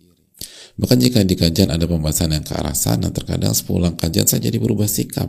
Bahkan 0.80 0.98
jika 0.98 1.20
di 1.28 1.36
kajian 1.36 1.70
ada 1.70 1.84
pembahasan 1.84 2.32
yang 2.32 2.46
ke 2.48 2.56
arah 2.56 2.74
sana, 2.74 3.12
terkadang 3.12 3.52
sepulang 3.52 4.00
kajian 4.00 4.26
saya 4.26 4.48
jadi 4.48 4.58
berubah 4.58 4.88
sikap. 4.88 5.28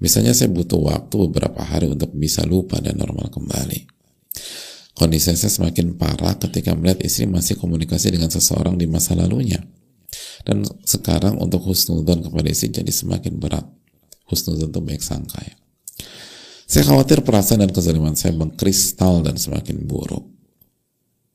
Misalnya 0.00 0.32
saya 0.32 0.48
butuh 0.48 0.80
waktu 0.80 1.14
beberapa 1.28 1.62
hari 1.62 1.92
untuk 1.92 2.10
bisa 2.16 2.42
lupa 2.48 2.80
dan 2.80 2.96
normal 2.96 3.28
kembali. 3.28 3.86
Kondisi 4.96 5.32
saya 5.36 5.52
semakin 5.52 5.94
parah 5.94 6.36
ketika 6.40 6.72
melihat 6.72 7.04
istri 7.04 7.28
masih 7.28 7.60
komunikasi 7.60 8.10
dengan 8.12 8.32
seseorang 8.32 8.80
di 8.80 8.88
masa 8.88 9.14
lalunya. 9.14 9.60
Dan 10.42 10.66
sekarang 10.82 11.38
untuk 11.38 11.62
husnudon 11.70 12.26
kepada 12.26 12.48
istri 12.50 12.74
jadi 12.74 12.90
semakin 12.90 13.38
berat. 13.38 13.66
Husnudon 14.26 14.74
itu 14.74 14.80
baik 14.82 15.02
sangka 15.02 15.38
ya. 15.38 15.54
Saya 16.66 16.88
khawatir 16.88 17.20
perasaan 17.20 17.60
dan 17.62 17.70
kezaliman 17.70 18.16
saya 18.16 18.32
mengkristal 18.32 19.20
dan 19.20 19.36
semakin 19.36 19.84
buruk. 19.84 20.24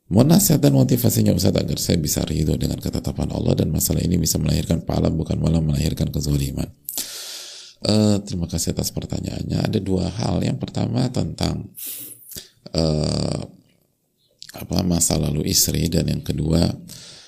Mohon 0.07 0.39
nasihat 0.39 0.63
dan 0.63 0.71
motivasinya 0.71 1.35
Ustaz 1.35 1.51
agar 1.51 1.77
saya 1.77 1.99
bisa 1.99 2.23
ridho 2.23 2.55
dengan 2.55 2.79
ketetapan 2.79 3.27
Allah 3.35 3.59
dan 3.59 3.67
masalah 3.69 3.99
ini 3.99 4.15
bisa 4.15 4.39
melahirkan 4.39 4.81
pahala 4.87 5.11
bukan 5.11 5.35
malah 5.35 5.59
melahirkan 5.59 6.07
kezaliman. 6.09 6.71
Uh, 7.83 8.17
terima 8.23 8.47
kasih 8.49 8.73
atas 8.73 8.89
pertanyaannya. 8.89 9.67
Ada 9.67 9.79
dua 9.83 10.09
hal. 10.09 10.41
Yang 10.41 10.57
pertama 10.63 11.05
tentang 11.11 11.69
uh, 12.71 13.41
apa 14.57 14.77
masa 14.81 15.21
lalu 15.21 15.53
istri 15.53 15.85
dan 15.85 16.09
yang 16.09 16.23
kedua 16.25 16.65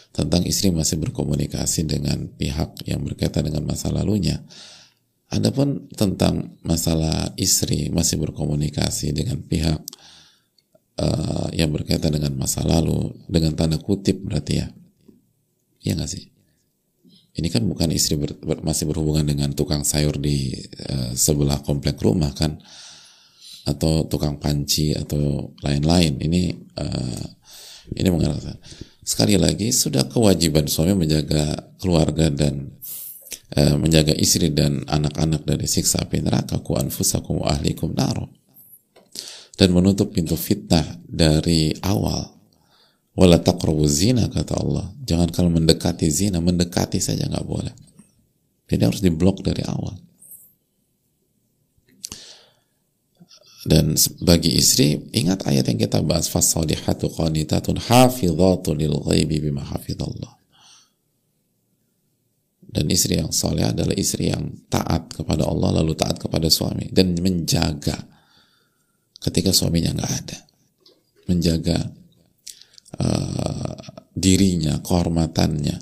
tentang 0.09 0.41
istri 0.45 0.73
masih 0.73 0.97
berkomunikasi 0.97 1.85
dengan 1.85 2.25
pihak 2.33 2.83
yang 2.89 3.05
berkaitan 3.05 3.45
dengan 3.45 3.63
masa 3.65 3.93
lalunya. 3.93 4.41
Adapun 5.29 5.85
tentang 5.93 6.57
masalah 6.65 7.37
istri 7.37 7.93
masih 7.93 8.17
berkomunikasi 8.17 9.13
dengan 9.13 9.37
pihak 9.45 9.77
uh, 10.97 11.47
yang 11.53 11.69
berkaitan 11.69 12.17
dengan 12.17 12.33
masa 12.33 12.65
lalu 12.65 13.13
dengan 13.29 13.53
tanda 13.53 13.77
kutip 13.77 14.25
berarti 14.25 14.53
ya, 14.57 14.67
iya 15.85 15.93
nggak 15.93 16.09
sih? 16.09 16.25
Ini 17.37 17.47
kan 17.53 17.61
bukan 17.69 17.93
istri 17.93 18.17
ber, 18.17 18.33
ber, 18.41 18.65
masih 18.65 18.89
berhubungan 18.89 19.21
dengan 19.21 19.53
tukang 19.53 19.85
sayur 19.85 20.17
di 20.17 20.49
uh, 20.89 21.13
sebelah 21.13 21.61
komplek 21.61 22.01
rumah 22.01 22.33
kan, 22.33 22.57
atau 23.69 24.09
tukang 24.09 24.41
panci 24.41 24.97
atau 24.97 25.53
lain-lain. 25.61 26.17
Ini 26.17 26.41
uh, 26.73 27.25
ini 27.93 28.07
mengarah 28.09 28.57
sekali 29.09 29.41
lagi 29.41 29.73
sudah 29.73 30.05
kewajiban 30.05 30.69
suami 30.69 30.93
menjaga 30.93 31.73
keluarga 31.81 32.29
dan 32.29 32.77
uh, 33.57 33.73
menjaga 33.81 34.13
istri 34.13 34.53
dan 34.53 34.85
anak-anak 34.85 35.49
dari 35.49 35.65
siksa 35.65 36.05
api 36.05 36.21
neraka 36.21 36.61
ku 36.61 36.77
anfusakum 36.77 37.41
wa 37.41 37.49
ahlikum 37.49 37.97
naro. 37.97 38.29
Dan 39.57 39.73
menutup 39.73 40.13
pintu 40.13 40.37
fitnah 40.37 40.85
dari 41.03 41.73
awal. 41.81 42.37
Wala 43.17 43.41
taqrabu 43.41 43.83
zina 43.89 44.29
kata 44.29 44.55
Allah. 44.55 44.87
Jangan 45.03 45.33
kalau 45.33 45.49
mendekati 45.51 46.07
zina 46.07 46.39
mendekati 46.39 47.01
saja 47.01 47.27
nggak 47.27 47.43
boleh. 47.43 47.73
Jadi 48.69 48.81
harus 48.85 49.01
diblok 49.01 49.41
dari 49.41 49.65
awal 49.65 50.08
dan 53.69 53.93
bagi 54.25 54.57
istri 54.57 54.97
ingat 55.13 55.45
ayat 55.45 55.69
yang 55.69 55.77
kita 55.77 56.01
bahas 56.01 56.25
fasalihatu 56.25 57.05
qanitatun 57.13 57.77
hafizatun 57.77 58.73
lil 58.81 58.97
ghaibi 59.05 59.45
bima 59.45 59.61
hafizallah. 59.61 60.33
Dan 62.69 62.89
istri 62.89 63.21
yang 63.21 63.29
soleh 63.29 63.69
adalah 63.69 63.93
istri 63.93 64.33
yang 64.33 64.65
taat 64.73 65.13
kepada 65.13 65.45
Allah 65.45 65.81
lalu 65.81 65.93
taat 65.93 66.17
kepada 66.17 66.49
suami. 66.49 66.89
Dan 66.89 67.13
menjaga 67.21 67.93
ketika 69.21 69.53
suaminya 69.53 69.93
nggak 69.93 70.13
ada. 70.17 70.39
Menjaga 71.29 71.77
uh, 72.97 73.77
dirinya 74.17 74.81
kehormatannya. 74.81 75.77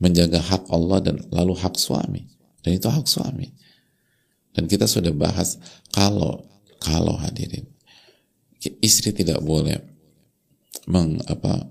Menjaga 0.00 0.40
hak 0.40 0.72
Allah 0.72 1.04
dan 1.04 1.16
lalu 1.28 1.52
hak 1.56 1.76
suami. 1.76 2.24
Dan 2.64 2.80
itu 2.80 2.88
hak 2.88 3.04
suami. 3.04 3.48
Dan 4.56 4.68
kita 4.68 4.88
sudah 4.88 5.12
bahas 5.12 5.56
kalau 5.88 6.53
kalau 6.84 7.16
hadirin 7.16 7.64
istri 8.80 9.12
tidak 9.12 9.44
boleh 9.44 9.76
meng, 10.88 11.20
apa, 11.28 11.68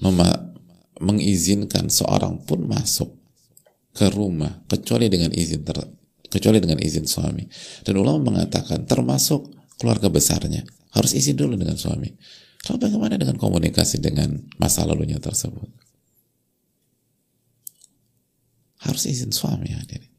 mema, 0.00 0.30
mengizinkan 0.98 1.90
seorang 1.90 2.42
pun 2.42 2.66
masuk 2.66 3.10
ke 3.92 4.08
rumah 4.10 4.64
kecuali 4.66 5.06
dengan 5.12 5.30
izin 5.30 5.62
ter, 5.62 5.78
kecuali 6.26 6.58
dengan 6.58 6.80
izin 6.80 7.06
suami. 7.06 7.44
Dan 7.84 8.00
ulama 8.00 8.32
mengatakan 8.32 8.88
termasuk 8.88 9.52
keluarga 9.76 10.08
besarnya 10.08 10.64
harus 10.96 11.12
izin 11.12 11.36
dulu 11.36 11.58
dengan 11.58 11.76
suami. 11.76 12.10
Lalu 12.70 12.78
bagaimana 12.78 13.18
dengan 13.18 13.36
komunikasi 13.36 13.98
dengan 13.98 14.38
masa 14.56 14.86
lalunya 14.86 15.18
tersebut? 15.18 15.66
Harus 18.82 19.06
izin 19.06 19.34
suami 19.34 19.74
hadirin. 19.74 20.11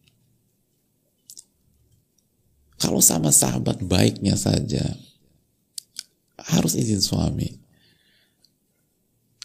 Kalau 2.84 3.00
sama 3.00 3.32
sahabat 3.32 3.80
baiknya 3.80 4.36
saja 4.36 4.84
harus 6.52 6.76
izin 6.76 7.00
suami. 7.00 7.48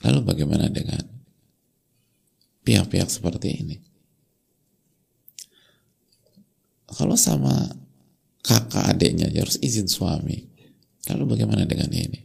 Lalu 0.03 0.26
bagaimana 0.26 0.66
dengan 0.66 1.07
pihak-pihak 2.66 3.07
seperti 3.07 3.62
ini? 3.62 3.76
Kalau 6.91 7.14
sama 7.14 7.55
kakak 8.43 8.91
adiknya 8.91 9.30
ya 9.30 9.47
harus 9.47 9.62
izin 9.62 9.86
suami. 9.86 10.43
Lalu 11.07 11.39
bagaimana 11.39 11.62
dengan 11.62 11.95
ini? 11.95 12.18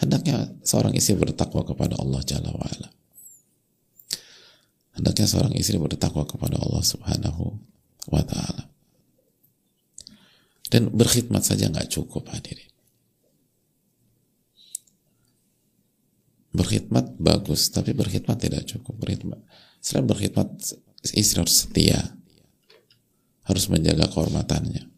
Hendaknya 0.00 0.56
seorang 0.64 0.96
istri 0.96 1.20
bertakwa 1.20 1.68
kepada 1.68 2.00
Allah 2.00 2.24
Jalla 2.24 2.48
wa'ala. 2.48 2.88
Hendaknya 4.96 5.28
seorang 5.28 5.52
istri 5.52 5.76
bertakwa 5.76 6.24
kepada 6.24 6.56
Allah 6.56 6.80
Subhanahu 6.80 7.44
wa 8.08 8.24
Ta'ala. 8.24 8.65
Dan 10.66 10.90
berkhidmat 10.90 11.46
saja 11.46 11.70
nggak 11.70 11.94
cukup 11.94 12.26
hadirin. 12.34 12.66
Berkhidmat 16.56 17.20
bagus, 17.20 17.68
tapi 17.70 17.92
berkhidmat 17.92 18.40
tidak 18.40 18.64
cukup. 18.66 18.96
Berkhidmat, 18.96 19.38
selain 19.78 20.08
berkhidmat, 20.08 20.48
istri 21.14 21.38
harus 21.38 21.68
setia. 21.68 22.00
Harus 23.46 23.70
menjaga 23.70 24.10
kehormatannya. 24.10 24.90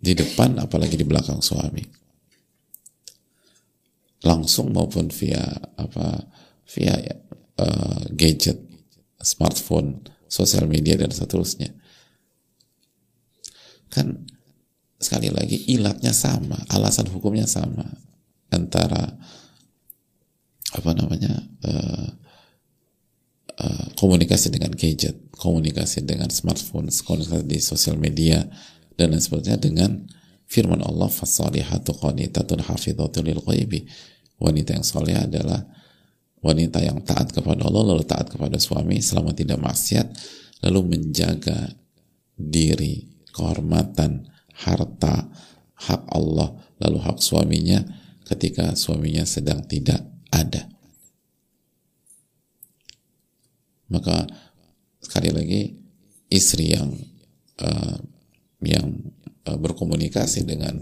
Di 0.00 0.12
depan, 0.18 0.58
apalagi 0.58 0.98
di 0.98 1.06
belakang 1.06 1.38
suami. 1.44 1.84
Langsung 4.24 4.72
maupun 4.72 5.12
via 5.12 5.44
apa 5.76 6.24
via 6.72 6.96
uh, 7.60 8.02
gadget, 8.16 8.56
smartphone, 9.20 10.00
sosial 10.26 10.66
media 10.66 10.96
dan 10.96 11.12
seterusnya. 11.12 11.70
Kan 13.92 14.26
sekali 15.04 15.28
lagi 15.28 15.68
ilatnya 15.68 16.16
sama, 16.16 16.56
alasan 16.72 17.12
hukumnya 17.12 17.44
sama 17.44 17.84
antara 18.48 19.12
apa 20.74 20.90
namanya 20.96 21.44
uh, 21.68 22.08
uh, 23.60 23.86
komunikasi 24.00 24.48
dengan 24.48 24.72
gadget, 24.72 25.28
komunikasi 25.36 26.02
dengan 26.02 26.32
smartphone, 26.32 26.88
komunikasi 26.88 27.44
di 27.44 27.60
sosial 27.60 28.00
media 28.00 28.42
dan 28.96 29.12
lain 29.12 29.20
sebagainya 29.20 29.60
dengan 29.60 29.90
firman 30.48 30.80
Allah 30.80 31.12
fasalihatu 31.12 31.94
qanitatun 31.94 32.64
hafidhatul 32.64 33.28
lil 33.28 33.44
ghaibi. 33.44 33.86
Wanita 34.40 34.74
yang 34.74 34.86
soleh 34.86 35.14
adalah 35.14 35.62
wanita 36.42 36.82
yang 36.82 37.00
taat 37.06 37.30
kepada 37.30 37.64
Allah 37.64 37.94
lalu 37.94 38.04
taat 38.04 38.28
kepada 38.28 38.58
suami 38.58 38.98
selama 38.98 39.32
tidak 39.32 39.62
maksiat 39.62 40.10
lalu 40.66 40.96
menjaga 40.96 41.72
diri, 42.34 43.06
kehormatan, 43.30 44.26
harta, 44.54 45.30
hak 45.74 46.02
Allah, 46.10 46.54
lalu 46.78 46.98
hak 47.02 47.18
suaminya 47.18 47.82
ketika 48.24 48.72
suaminya 48.78 49.26
sedang 49.26 49.66
tidak 49.66 50.00
ada. 50.30 50.70
Maka 53.90 54.26
sekali 55.02 55.30
lagi 55.30 55.60
istri 56.32 56.72
yang 56.72 56.88
uh, 57.60 57.98
yang 58.64 58.96
uh, 59.44 59.58
berkomunikasi 59.60 60.48
dengan 60.48 60.80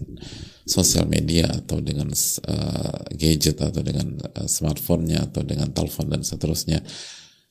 sosial 0.62 1.10
media 1.10 1.50
atau 1.50 1.82
dengan 1.82 2.08
uh, 2.46 3.00
gadget 3.10 3.58
atau 3.58 3.82
dengan 3.82 4.14
uh, 4.22 4.46
smartphone-nya 4.46 5.26
atau 5.26 5.42
dengan 5.42 5.74
telepon 5.74 6.06
dan 6.06 6.22
seterusnya 6.22 6.78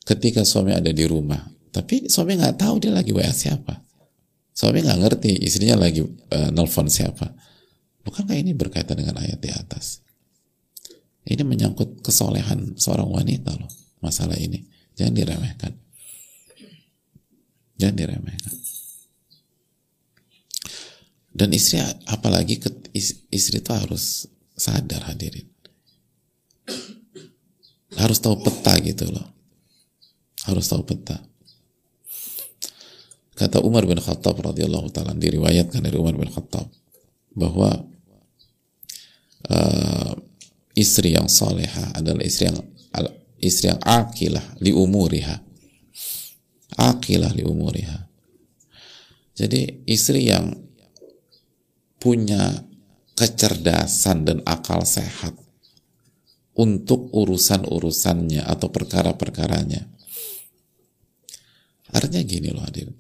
ketika 0.08 0.48
suami 0.48 0.72
ada 0.72 0.90
di 0.90 1.04
rumah 1.04 1.44
tapi 1.76 2.08
suami 2.08 2.40
nggak 2.40 2.58
tahu 2.58 2.80
dia 2.80 2.96
lagi 2.96 3.12
WA 3.12 3.28
siapa 3.28 3.91
Suami 4.52 4.84
nggak 4.84 5.00
ngerti 5.00 5.32
istrinya 5.42 5.80
lagi 5.80 6.04
uh, 6.04 6.50
nelfon 6.52 6.92
siapa. 6.92 7.32
Bukankah 8.04 8.36
ini 8.36 8.52
berkaitan 8.52 9.00
dengan 9.00 9.22
ayat 9.22 9.40
di 9.40 9.50
atas? 9.54 10.02
Ini 11.22 11.46
menyangkut 11.46 12.02
kesolehan 12.02 12.76
seorang 12.76 13.08
wanita 13.08 13.54
loh. 13.54 13.70
Masalah 14.02 14.36
ini. 14.42 14.66
Jangan 14.98 15.14
diremehkan. 15.14 15.74
Jangan 17.78 17.96
diremehkan. 17.96 18.56
Dan 21.32 21.56
istri, 21.56 21.80
apalagi 22.10 22.60
ke, 22.60 22.70
istri 23.32 23.64
itu 23.64 23.72
harus 23.72 24.28
sadar 24.58 25.08
hadirin. 25.08 25.48
Harus 27.96 28.20
tahu 28.20 28.42
peta 28.44 28.76
gitu 28.84 29.08
loh. 29.08 29.26
Harus 30.50 30.68
tahu 30.68 30.84
peta. 30.84 31.31
Kata 33.42 33.58
Umar 33.66 33.90
bin 33.90 33.98
Khattab 33.98 34.38
radhiyallahu 34.38 34.94
taala 34.94 35.18
diriwayatkan 35.18 35.82
dari 35.82 35.98
Umar 35.98 36.14
bin 36.14 36.30
Khattab 36.30 36.70
bahwa 37.34 37.74
uh, 39.50 40.14
istri 40.78 41.18
yang 41.18 41.26
salehah 41.26 41.98
adalah 41.98 42.22
istri 42.22 42.54
yang 42.54 42.62
istri 43.42 43.74
yang 43.74 43.82
akilah 43.82 44.46
li 44.62 44.70
umuriha. 44.70 45.42
Akilah 46.78 47.34
li 47.34 47.42
umuriha. 47.42 47.98
Jadi 49.34 49.90
istri 49.90 50.30
yang 50.30 50.54
punya 51.98 52.62
kecerdasan 53.18 54.22
dan 54.22 54.46
akal 54.46 54.86
sehat 54.86 55.34
untuk 56.54 57.10
urusan-urusannya 57.10 58.46
atau 58.46 58.70
perkara-perkaranya. 58.70 59.90
Artinya 61.90 62.22
gini 62.22 62.54
loh 62.54 62.62
hadirin 62.62 62.94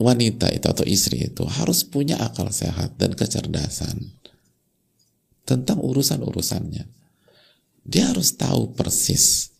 wanita 0.00 0.48
itu 0.48 0.66
atau 0.66 0.84
istri 0.88 1.28
itu 1.28 1.44
harus 1.44 1.84
punya 1.84 2.16
akal 2.16 2.48
sehat 2.48 2.96
dan 2.96 3.12
kecerdasan 3.12 4.16
tentang 5.44 5.84
urusan-urusannya. 5.84 6.88
Dia 7.84 8.12
harus 8.12 8.36
tahu 8.36 8.72
persis 8.72 9.52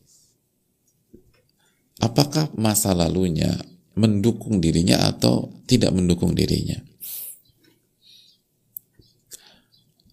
apakah 2.01 2.49
masa 2.57 2.97
lalunya 2.97 3.53
mendukung 3.93 4.65
dirinya 4.65 5.05
atau 5.05 5.53
tidak 5.69 5.93
mendukung 5.93 6.33
dirinya. 6.33 6.81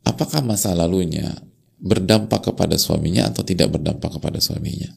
Apakah 0.03 0.39
masa 0.43 0.71
lalunya 0.71 1.35
berdampak 1.79 2.51
kepada 2.51 2.79
suaminya 2.79 3.27
atau 3.27 3.43
tidak 3.43 3.75
berdampak 3.75 4.17
kepada 4.19 4.39
suaminya 4.39 4.91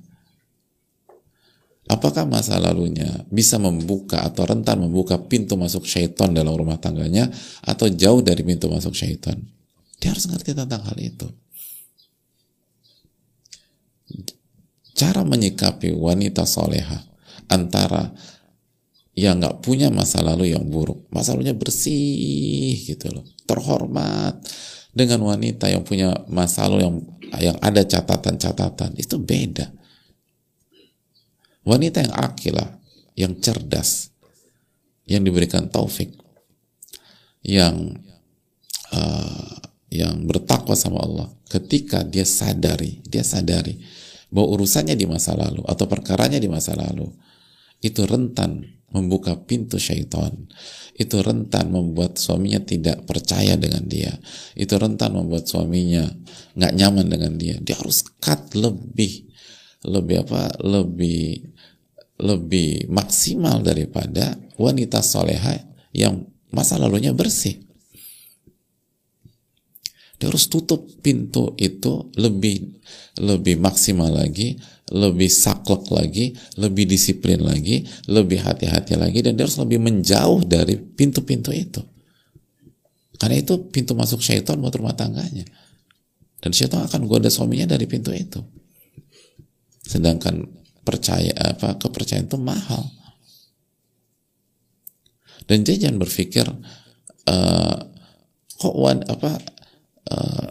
apakah 1.90 2.22
masa 2.22 2.54
lalunya 2.62 3.26
bisa 3.34 3.58
membuka 3.58 4.22
atau 4.22 4.46
rentan 4.46 4.78
membuka 4.86 5.18
pintu 5.18 5.58
masuk 5.58 5.82
syaitan 5.82 6.30
dalam 6.30 6.54
rumah 6.54 6.78
tangganya 6.78 7.26
atau 7.66 7.90
jauh 7.90 8.22
dari 8.22 8.46
pintu 8.46 8.70
masuk 8.70 8.94
syaitan? 8.94 9.34
Dia 9.98 10.14
harus 10.14 10.30
ngerti 10.30 10.54
tentang 10.54 10.86
hal 10.86 10.96
itu. 11.02 11.26
Cara 14.94 15.26
menyikapi 15.26 15.90
wanita 15.90 16.46
soleha 16.46 17.02
antara 17.50 18.14
yang 19.18 19.42
nggak 19.42 19.58
punya 19.60 19.90
masa 19.90 20.22
lalu 20.22 20.54
yang 20.54 20.70
buruk. 20.70 21.10
Masa 21.10 21.34
lalunya 21.34 21.58
bersih 21.58 22.78
gitu 22.86 23.10
loh. 23.10 23.26
Terhormat 23.44 24.38
dengan 24.94 25.26
wanita 25.26 25.66
yang 25.66 25.82
punya 25.82 26.14
masa 26.30 26.70
lalu 26.70 26.86
yang 26.86 26.96
yang 27.40 27.56
ada 27.60 27.82
catatan-catatan. 27.82 28.94
Itu 28.96 29.18
beda 29.18 29.79
Wanita 31.64 32.00
yang 32.00 32.14
akilah, 32.16 32.70
yang 33.16 33.36
cerdas, 33.38 34.10
yang 35.04 35.20
diberikan 35.20 35.68
taufik, 35.68 36.16
yang 37.44 38.00
uh, 38.94 39.56
yang 39.90 40.24
bertakwa 40.24 40.78
sama 40.78 41.02
Allah, 41.02 41.28
ketika 41.50 42.06
dia 42.06 42.24
sadari, 42.24 43.02
dia 43.04 43.26
sadari 43.26 43.76
bahwa 44.30 44.56
urusannya 44.56 44.94
di 44.94 45.04
masa 45.10 45.34
lalu 45.34 45.66
atau 45.66 45.84
perkaranya 45.90 46.38
di 46.38 46.46
masa 46.46 46.78
lalu 46.78 47.10
itu 47.82 48.06
rentan 48.06 48.62
membuka 48.90 49.38
pintu 49.38 49.78
syaitan. 49.78 50.34
Itu 50.94 51.24
rentan 51.24 51.72
membuat 51.72 52.20
suaminya 52.20 52.60
tidak 52.60 53.08
percaya 53.08 53.56
dengan 53.56 53.86
dia. 53.86 54.12
Itu 54.52 54.76
rentan 54.76 55.16
membuat 55.16 55.48
suaminya 55.48 56.04
nggak 56.58 56.72
nyaman 56.76 57.06
dengan 57.08 57.32
dia. 57.40 57.56
Dia 57.62 57.78
harus 57.78 58.04
cut 58.20 58.52
lebih 58.52 59.29
lebih 59.86 60.26
apa 60.26 60.50
lebih 60.60 61.40
lebih 62.20 62.90
maksimal 62.92 63.64
daripada 63.64 64.36
wanita 64.60 65.00
soleha 65.00 65.56
yang 65.96 66.28
masa 66.52 66.76
lalunya 66.76 67.16
bersih 67.16 67.56
dia 70.20 70.28
harus 70.28 70.52
tutup 70.52 70.84
pintu 71.00 71.56
itu 71.56 72.12
lebih 72.20 72.76
lebih 73.16 73.56
maksimal 73.56 74.12
lagi 74.12 74.60
lebih 74.90 75.30
saklek 75.30 75.86
lagi, 75.94 76.34
lebih 76.58 76.84
disiplin 76.90 77.38
lagi, 77.38 77.86
lebih 78.10 78.42
hati-hati 78.42 78.98
lagi, 78.98 79.22
dan 79.22 79.38
dia 79.38 79.46
harus 79.46 79.58
lebih 79.62 79.78
menjauh 79.78 80.42
dari 80.42 80.76
pintu-pintu 80.76 81.54
itu. 81.54 81.78
Karena 83.14 83.38
itu 83.38 83.70
pintu 83.70 83.94
masuk 83.94 84.18
syaitan 84.18 84.58
buat 84.58 84.74
rumah 84.74 84.98
tangganya. 84.98 85.46
Dan 86.42 86.50
syaitan 86.50 86.82
akan 86.88 87.06
goda 87.06 87.30
suaminya 87.30 87.70
dari 87.70 87.86
pintu 87.86 88.10
itu. 88.10 88.42
Sedangkan 89.80 90.46
percaya 90.84 91.32
apa 91.36 91.76
kepercayaan 91.76 92.26
itu 92.28 92.38
mahal. 92.40 92.84
Dan 95.44 95.66
dia 95.66 95.74
jangan 95.74 95.98
berpikir 95.98 96.46
uh, 97.26 97.76
kok 98.54 98.74
wan, 98.76 99.02
apa 99.02 99.40
uh, 100.14 100.46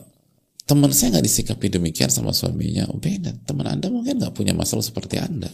teman 0.67 0.91
saya 0.91 1.17
nggak 1.17 1.25
disikapi 1.25 1.71
demikian 1.71 2.11
sama 2.11 2.35
suaminya. 2.35 2.89
Beda. 2.97 3.31
Teman 3.47 3.69
anda 3.69 3.87
mungkin 3.87 4.19
nggak 4.19 4.35
punya 4.35 4.51
masalah 4.51 4.83
seperti 4.83 5.21
anda. 5.21 5.47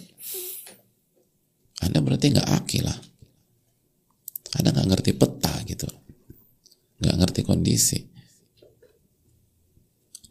Anda 1.86 2.00
berarti 2.02 2.34
nggak 2.34 2.50
akil 2.64 2.90
lah. 2.90 3.00
Anda 4.56 4.72
nggak 4.72 4.88
ngerti 4.88 5.12
peta 5.20 5.54
gitu 5.68 5.88
nggak 6.96 7.16
ngerti 7.20 7.42
kondisi 7.44 8.00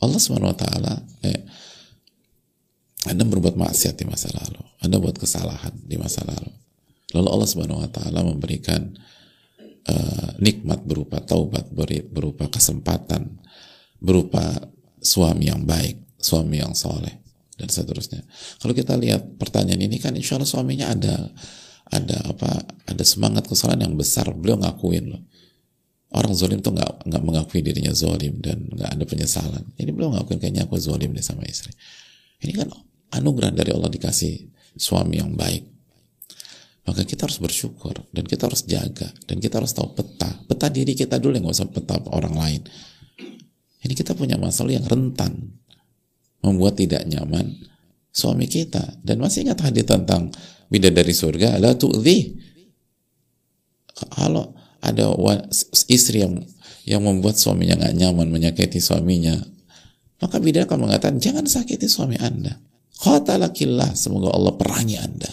Allah 0.01 0.57
taala 0.57 0.95
eh, 1.25 1.41
anda 3.05 3.25
berbuat 3.29 3.61
maksiat 3.61 4.01
di 4.01 4.09
masa 4.09 4.33
lalu. 4.33 4.61
Anda 4.81 4.97
buat 4.97 5.17
kesalahan 5.21 5.77
di 5.85 6.01
masa 6.01 6.25
lalu. 6.25 6.49
Lalu 7.13 7.29
Allah 7.29 7.49
subhanahu 7.49 7.85
wa 7.85 7.91
taala 7.93 8.25
memberikan 8.25 8.81
uh, 9.87 10.29
nikmat 10.41 10.83
berupa 10.89 11.21
taubat 11.21 11.69
berupa 12.11 12.49
kesempatan 12.49 13.39
berupa 14.01 14.41
suami 15.05 15.53
yang 15.53 15.69
baik 15.69 16.01
suami 16.17 16.65
yang 16.65 16.73
soleh 16.73 17.13
dan 17.61 17.69
seterusnya. 17.69 18.25
Kalau 18.59 18.73
kita 18.73 18.97
lihat 18.97 19.37
pertanyaan 19.37 19.85
ini 19.85 20.01
kan 20.01 20.17
insya 20.17 20.41
Allah 20.41 20.49
suaminya 20.49 20.91
ada 20.91 21.29
ada 21.93 22.17
apa 22.25 22.51
ada 22.89 23.05
semangat 23.05 23.45
kesalahan 23.45 23.85
yang 23.85 23.95
besar. 23.95 24.33
Beliau 24.33 24.57
ngakuin 24.57 25.13
loh. 25.13 25.23
Orang 26.15 26.33
zolim 26.33 26.63
tuh 26.65 26.73
nggak 26.73 27.11
nggak 27.11 27.23
mengakui 27.27 27.61
dirinya 27.61 27.93
zolim 27.93 28.41
dan 28.41 28.65
nggak 28.65 28.91
ada 28.97 29.05
penyesalan. 29.05 29.65
Ini 29.77 29.93
belum 29.93 30.17
ngakuin 30.17 30.41
kayaknya 30.41 30.65
aku 30.65 30.81
zolim 30.81 31.13
deh 31.13 31.23
sama 31.23 31.45
istri. 31.45 31.75
Ini 32.41 32.53
kan 32.57 32.73
anugerah 33.15 33.55
dari 33.55 33.71
Allah 33.71 33.91
dikasih 33.91 34.51
suami 34.75 35.23
yang 35.23 35.33
baik. 35.39 35.63
Maka 36.85 37.09
kita 37.09 37.25
harus 37.25 37.41
bersyukur 37.41 37.97
dan 38.13 38.29
kita 38.29 38.45
harus 38.45 38.69
jaga 38.69 39.09
dan 39.25 39.41
kita 39.41 39.57
harus 39.57 39.73
tahu 39.73 39.97
peta. 39.97 40.29
Peta 40.45 40.69
diri 40.69 40.93
kita 40.93 41.17
dulu 41.17 41.41
nggak 41.41 41.55
usah 41.57 41.71
peta 41.73 41.97
orang 42.13 42.35
lain. 42.37 42.61
Ini 43.85 43.93
kita 43.97 44.13
punya 44.13 44.37
masalah 44.37 44.77
yang 44.77 44.85
rentan 44.85 45.57
membuat 46.45 46.77
tidak 46.77 47.09
nyaman 47.09 47.57
suami 48.13 48.45
kita 48.45 49.01
dan 49.01 49.17
masih 49.17 49.49
ingat 49.49 49.65
hadis 49.65 49.89
tentang 49.89 50.29
bidadari 50.69 51.17
surga 51.17 51.57
la 51.57 51.73
tu'dhi 51.73 52.37
kalau 54.13 54.53
ada 54.85 55.09
istri 55.89 56.21
yang 56.21 56.45
yang 56.85 57.01
membuat 57.01 57.41
suaminya 57.41 57.81
nggak 57.81 57.97
nyaman, 57.97 58.29
menyakiti 58.29 58.77
suaminya, 58.77 59.33
maka 60.21 60.37
bidadari 60.37 60.69
akan 60.69 60.81
mengatakan 60.85 61.17
jangan 61.17 61.49
sakiti 61.49 61.89
suami 61.89 62.21
anda. 62.21 62.61
Qatalakillah, 63.05 63.93
semoga 63.93 64.33
Allah 64.33 64.57
perangi 64.57 64.97
anda. 64.97 65.29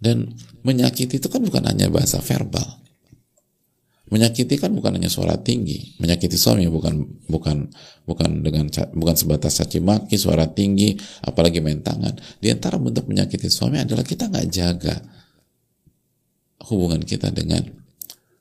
Dan 0.00 0.34
menyakiti 0.66 1.22
itu 1.22 1.30
kan 1.30 1.46
bukan 1.46 1.62
hanya 1.70 1.86
bahasa 1.86 2.18
verbal. 2.18 2.82
Menyakiti 4.10 4.58
kan 4.58 4.74
bukan 4.74 4.98
hanya 4.98 5.06
suara 5.06 5.38
tinggi, 5.38 5.94
menyakiti 6.02 6.34
suami 6.34 6.66
bukan 6.66 7.22
bukan 7.30 7.70
bukan 8.02 8.42
dengan 8.42 8.66
bukan 8.90 9.14
sebatas 9.14 9.62
caci 9.62 9.78
maki, 9.78 10.18
suara 10.18 10.50
tinggi, 10.50 10.98
apalagi 11.22 11.62
main 11.62 11.78
tangan. 11.78 12.18
Di 12.42 12.50
antara 12.50 12.74
bentuk 12.82 13.06
menyakiti 13.06 13.46
suami 13.46 13.78
adalah 13.78 14.02
kita 14.02 14.26
nggak 14.26 14.48
jaga 14.50 14.98
hubungan 16.66 17.06
kita 17.06 17.30
dengan 17.30 17.62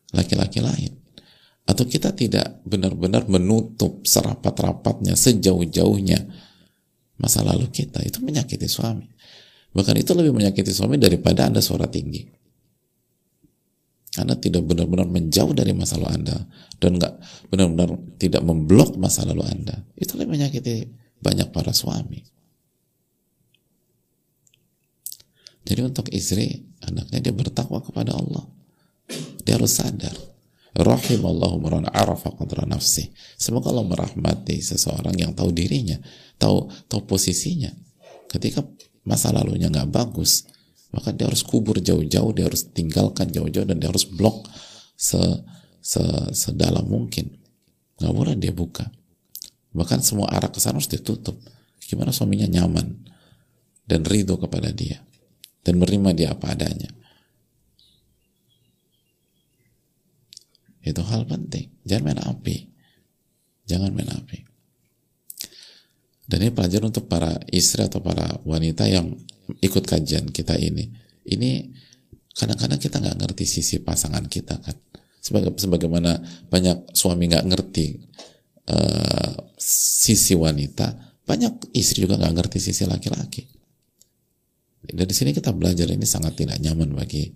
laki-laki 0.09 0.65
lain 0.65 0.97
atau 1.69 1.85
kita 1.85 2.17
tidak 2.17 2.65
benar-benar 2.65 3.29
menutup 3.29 4.01
serapat-rapatnya 4.01 5.13
sejauh-jauhnya 5.13 6.48
masa 7.19 7.43
lalu 7.43 7.67
kita 7.69 7.99
itu 8.01 8.23
menyakiti 8.23 8.65
suami. 8.65 9.05
Bahkan 9.75 9.95
itu 10.01 10.11
lebih 10.17 10.33
menyakiti 10.33 10.71
suami 10.73 10.97
daripada 10.97 11.45
anda 11.45 11.61
suara 11.61 11.85
tinggi. 11.85 12.25
Anda 14.17 14.33
tidak 14.33 14.65
benar-benar 14.65 15.05
menjauh 15.05 15.53
dari 15.53 15.69
masa 15.77 16.01
lalu 16.01 16.09
anda 16.23 16.37
dan 16.81 16.97
nggak 16.97 17.13
benar-benar 17.53 17.89
tidak 18.17 18.41
memblok 18.41 18.97
masa 18.97 19.21
lalu 19.27 19.45
anda. 19.45 19.85
Itu 19.93 20.17
lebih 20.17 20.39
menyakiti 20.39 20.89
banyak 21.21 21.53
para 21.53 21.75
suami. 21.75 22.25
Jadi 25.69 25.85
untuk 25.85 26.09
istri 26.09 26.65
anaknya 26.81 27.29
dia 27.29 27.33
bertakwa 27.35 27.83
kepada 27.83 28.17
Allah. 28.17 28.49
Dia 29.45 29.61
harus 29.61 29.77
sadar 29.77 30.28
rahimallahu 30.77 31.57
man 31.61 31.89
arafa 31.89 32.29
qadra 32.35 32.65
nafsi. 32.69 33.09
Semoga 33.37 33.73
Allah 33.73 33.87
merahmati 33.87 34.61
seseorang 34.61 35.17
yang 35.17 35.31
tahu 35.33 35.49
dirinya 35.49 35.97
tahu 36.37 36.69
tahu 36.85 37.01
posisinya. 37.09 37.73
Ketika 38.29 38.61
masa 39.05 39.33
lalunya 39.33 39.69
nggak 39.73 39.89
bagus 39.89 40.45
maka 40.89 41.13
dia 41.13 41.29
harus 41.29 41.45
kubur 41.45 41.77
jauh-jauh 41.77 42.33
dia 42.33 42.49
harus 42.49 42.65
tinggalkan 42.73 43.29
jauh-jauh 43.29 43.65
dan 43.65 43.77
dia 43.77 43.89
harus 43.93 44.09
blok 44.09 44.49
se, 44.97 45.19
se 45.81 46.01
sedalam 46.33 46.85
mungkin. 46.85 47.29
Nggak 47.99 48.13
boleh 48.13 48.35
dia 48.37 48.53
buka. 48.53 48.89
Bahkan 49.73 50.01
semua 50.01 50.33
arah 50.33 50.49
ke 50.49 50.57
sana 50.57 50.81
harus 50.81 50.89
ditutup. 50.89 51.37
Gimana 51.81 52.13
suaminya 52.13 52.45
nyaman 52.45 53.05
dan 53.85 54.05
ridho 54.05 54.37
kepada 54.37 54.69
dia 54.69 55.01
dan 55.65 55.81
menerima 55.81 56.09
dia 56.13 56.27
apa 56.33 56.53
adanya. 56.53 56.89
Itu 60.83 61.03
hal 61.03 61.27
penting. 61.27 61.71
Jangan 61.83 62.03
main 62.11 62.21
api. 62.23 62.55
Jangan 63.67 63.91
main 63.91 64.09
api. 64.09 64.49
Dan 66.29 66.45
ini 66.45 66.51
pelajaran 66.53 66.93
untuk 66.93 67.09
para 67.09 67.33
istri 67.49 67.81
atau 67.81 68.05
para 68.05 68.37
wanita 68.45 68.85
yang 68.85 69.17
ikut 69.65 69.81
kajian 69.81 70.29
kita 70.29 70.53
ini. 70.61 70.93
Ini 71.25 71.73
kadang-kadang 72.37 72.77
kita 72.77 73.01
nggak 73.01 73.17
ngerti 73.17 73.45
sisi 73.49 73.81
pasangan 73.81 74.29
kita 74.29 74.61
kan. 74.61 74.77
Sebaga, 75.19 75.51
sebagaimana 75.57 76.21
banyak 76.47 76.93
suami 76.93 77.27
nggak 77.33 77.45
ngerti 77.49 77.85
uh, 78.69 79.33
sisi 79.59 80.37
wanita, 80.37 81.17
banyak 81.25 81.73
istri 81.73 82.05
juga 82.05 82.21
nggak 82.21 82.33
ngerti 82.37 82.57
sisi 82.61 82.85
laki-laki. 82.85 83.49
Dari 84.85 85.13
sini 85.13 85.33
kita 85.33 85.51
belajar 85.51 85.89
ini 85.91 86.05
sangat 86.05 86.39
tidak 86.39 86.61
nyaman 86.61 86.93
bagi 86.93 87.29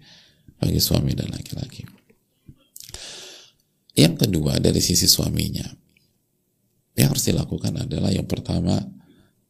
bagi 0.62 0.80
suami 0.80 1.18
dan 1.18 1.34
laki-laki. 1.34 2.03
Yang 3.94 4.26
kedua 4.26 4.58
dari 4.58 4.82
sisi 4.82 5.06
suaminya, 5.06 5.66
yang 6.98 7.14
harus 7.14 7.26
dilakukan 7.30 7.86
adalah 7.86 8.10
yang 8.10 8.26
pertama 8.26 8.82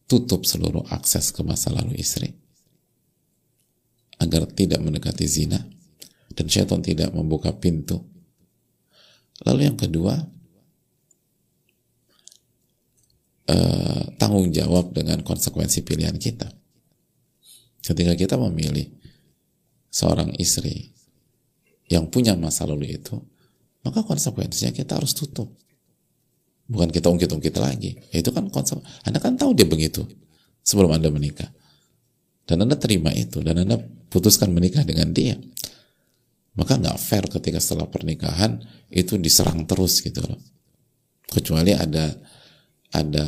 tutup 0.07 0.43
seluruh 0.43 0.83
akses 0.91 1.31
ke 1.31 1.41
masa 1.47 1.71
lalu 1.71 1.95
istri 1.99 2.35
agar 4.19 4.47
tidak 4.51 4.83
mendekati 4.83 5.27
zina 5.27 5.59
dan 6.35 6.45
syaitan 6.47 6.83
tidak 6.83 7.11
membuka 7.15 7.55
pintu. 7.55 8.03
Lalu 9.47 9.67
yang 9.67 9.79
kedua 9.79 10.15
eh, 13.47 14.03
tanggung 14.19 14.51
jawab 14.51 14.91
dengan 14.91 15.23
konsekuensi 15.23 15.83
pilihan 15.83 16.15
kita 16.19 16.51
Ketika 17.83 18.15
kita 18.15 18.35
memilih 18.39 18.87
seorang 19.91 20.31
istri 20.39 20.95
yang 21.91 22.07
punya 22.07 22.31
masa 22.39 22.63
lalu 22.63 22.95
itu, 22.95 23.19
maka 23.83 23.99
konsekuensinya 24.07 24.71
kita 24.71 24.95
harus 24.95 25.11
tutup. 25.11 25.51
Bukan 26.63 26.89
kita 26.89 27.11
ungkit-ungkit 27.11 27.55
lagi. 27.59 27.99
Ya, 28.15 28.23
itu 28.23 28.31
kan 28.31 28.47
konsep. 28.47 28.79
Anda 29.03 29.19
kan 29.19 29.35
tahu 29.35 29.51
dia 29.51 29.67
begitu 29.67 30.07
sebelum 30.63 30.95
Anda 30.95 31.11
menikah. 31.11 31.51
Dan 32.47 32.63
Anda 32.63 32.79
terima 32.79 33.11
itu. 33.11 33.43
Dan 33.43 33.67
Anda 33.67 33.75
putuskan 34.07 34.55
menikah 34.55 34.87
dengan 34.87 35.11
dia. 35.11 35.35
Maka 36.55 36.79
nggak 36.79 36.97
fair 37.01 37.27
ketika 37.27 37.59
setelah 37.59 37.91
pernikahan 37.91 38.63
itu 38.87 39.19
diserang 39.19 39.67
terus 39.67 39.99
gitu 39.99 40.23
loh. 40.23 40.39
Kecuali 41.27 41.75
ada 41.75 42.13
ada 42.93 43.25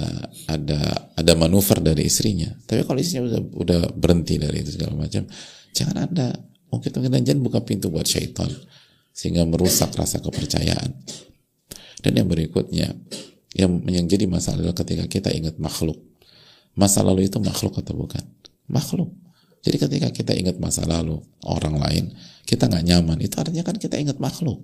ada 0.47 0.79
ada 1.17 1.33
manuver 1.35 1.81
dari 1.81 2.07
istrinya. 2.07 2.47
Tapi 2.63 2.85
kalau 2.85 3.01
istrinya 3.01 3.27
udah, 3.27 3.41
udah 3.59 3.81
berhenti 3.97 4.37
dari 4.37 4.61
itu 4.61 4.77
segala 4.77 4.93
macam, 4.93 5.25
jangan 5.73 6.05
anda 6.05 6.37
mungkin 6.69 6.89
mungkin 7.01 7.25
jangan 7.25 7.41
buka 7.41 7.59
pintu 7.65 7.89
buat 7.89 8.05
syaitan 8.05 8.47
sehingga 9.15 9.47
merusak 9.47 9.95
rasa 9.95 10.19
kepercayaan. 10.19 10.91
Dan 12.03 12.11
yang 12.19 12.27
berikutnya 12.27 12.91
yang 13.55 13.79
yang 13.87 14.05
jadi 14.11 14.27
masalah 14.27 14.59
adalah 14.67 14.75
ketika 14.75 15.07
kita 15.07 15.29
ingat 15.31 15.55
makhluk. 15.55 15.95
Masa 16.75 16.99
lalu 17.07 17.31
itu 17.31 17.39
makhluk 17.39 17.79
atau 17.79 17.95
bukan? 17.95 18.19
Makhluk. 18.67 19.15
Jadi 19.63 19.77
ketika 19.79 20.07
kita 20.11 20.35
ingat 20.35 20.59
masa 20.59 20.83
lalu 20.83 21.23
orang 21.47 21.79
lain, 21.79 22.11
kita 22.43 22.67
nggak 22.67 22.83
nyaman. 22.83 23.17
Itu 23.23 23.39
artinya 23.39 23.63
kan 23.63 23.79
kita 23.79 23.95
ingat 23.95 24.19
makhluk. 24.19 24.61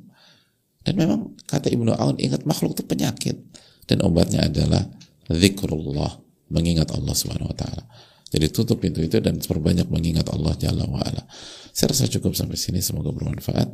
Dan 0.84 0.99
memang 0.99 1.39
kata 1.47 1.72
Ibnu 1.72 1.95
Aun 1.95 2.20
ingat 2.20 2.43
makhluk 2.43 2.76
itu 2.76 2.84
penyakit 2.84 3.38
dan 3.86 4.02
obatnya 4.02 4.49
adalah 4.49 4.82
zikrullah 5.30 6.20
mengingat 6.52 6.89
Allah 6.91 7.16
Subhanahu 7.16 7.54
wa 7.54 7.58
taala. 7.58 7.84
Jadi 8.32 8.47
tutup 8.47 8.79
pintu 8.79 9.03
itu 9.03 9.19
dan 9.19 9.36
perbanyak 9.43 9.91
mengingat 9.91 10.32
Allah 10.32 10.55
Jalla 10.55 10.88
wa 10.88 11.03
ala. 11.03 11.27
Saya 11.75 11.91
rasa 11.91 12.07
cukup 12.07 12.32
sampai 12.32 12.55
sini 12.55 12.79
semoga 12.79 13.11
bermanfaat 13.11 13.69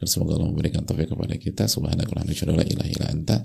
dan 0.00 0.06
semoga 0.08 0.40
Allah 0.40 0.48
memberikan 0.48 0.80
taufik 0.80 1.12
kepada 1.12 1.36
kita. 1.36 1.68
Subhanallah 1.68 2.24
la 2.24 2.64
ilaha 2.64 2.88
illa 2.88 3.06
anta 3.12 3.36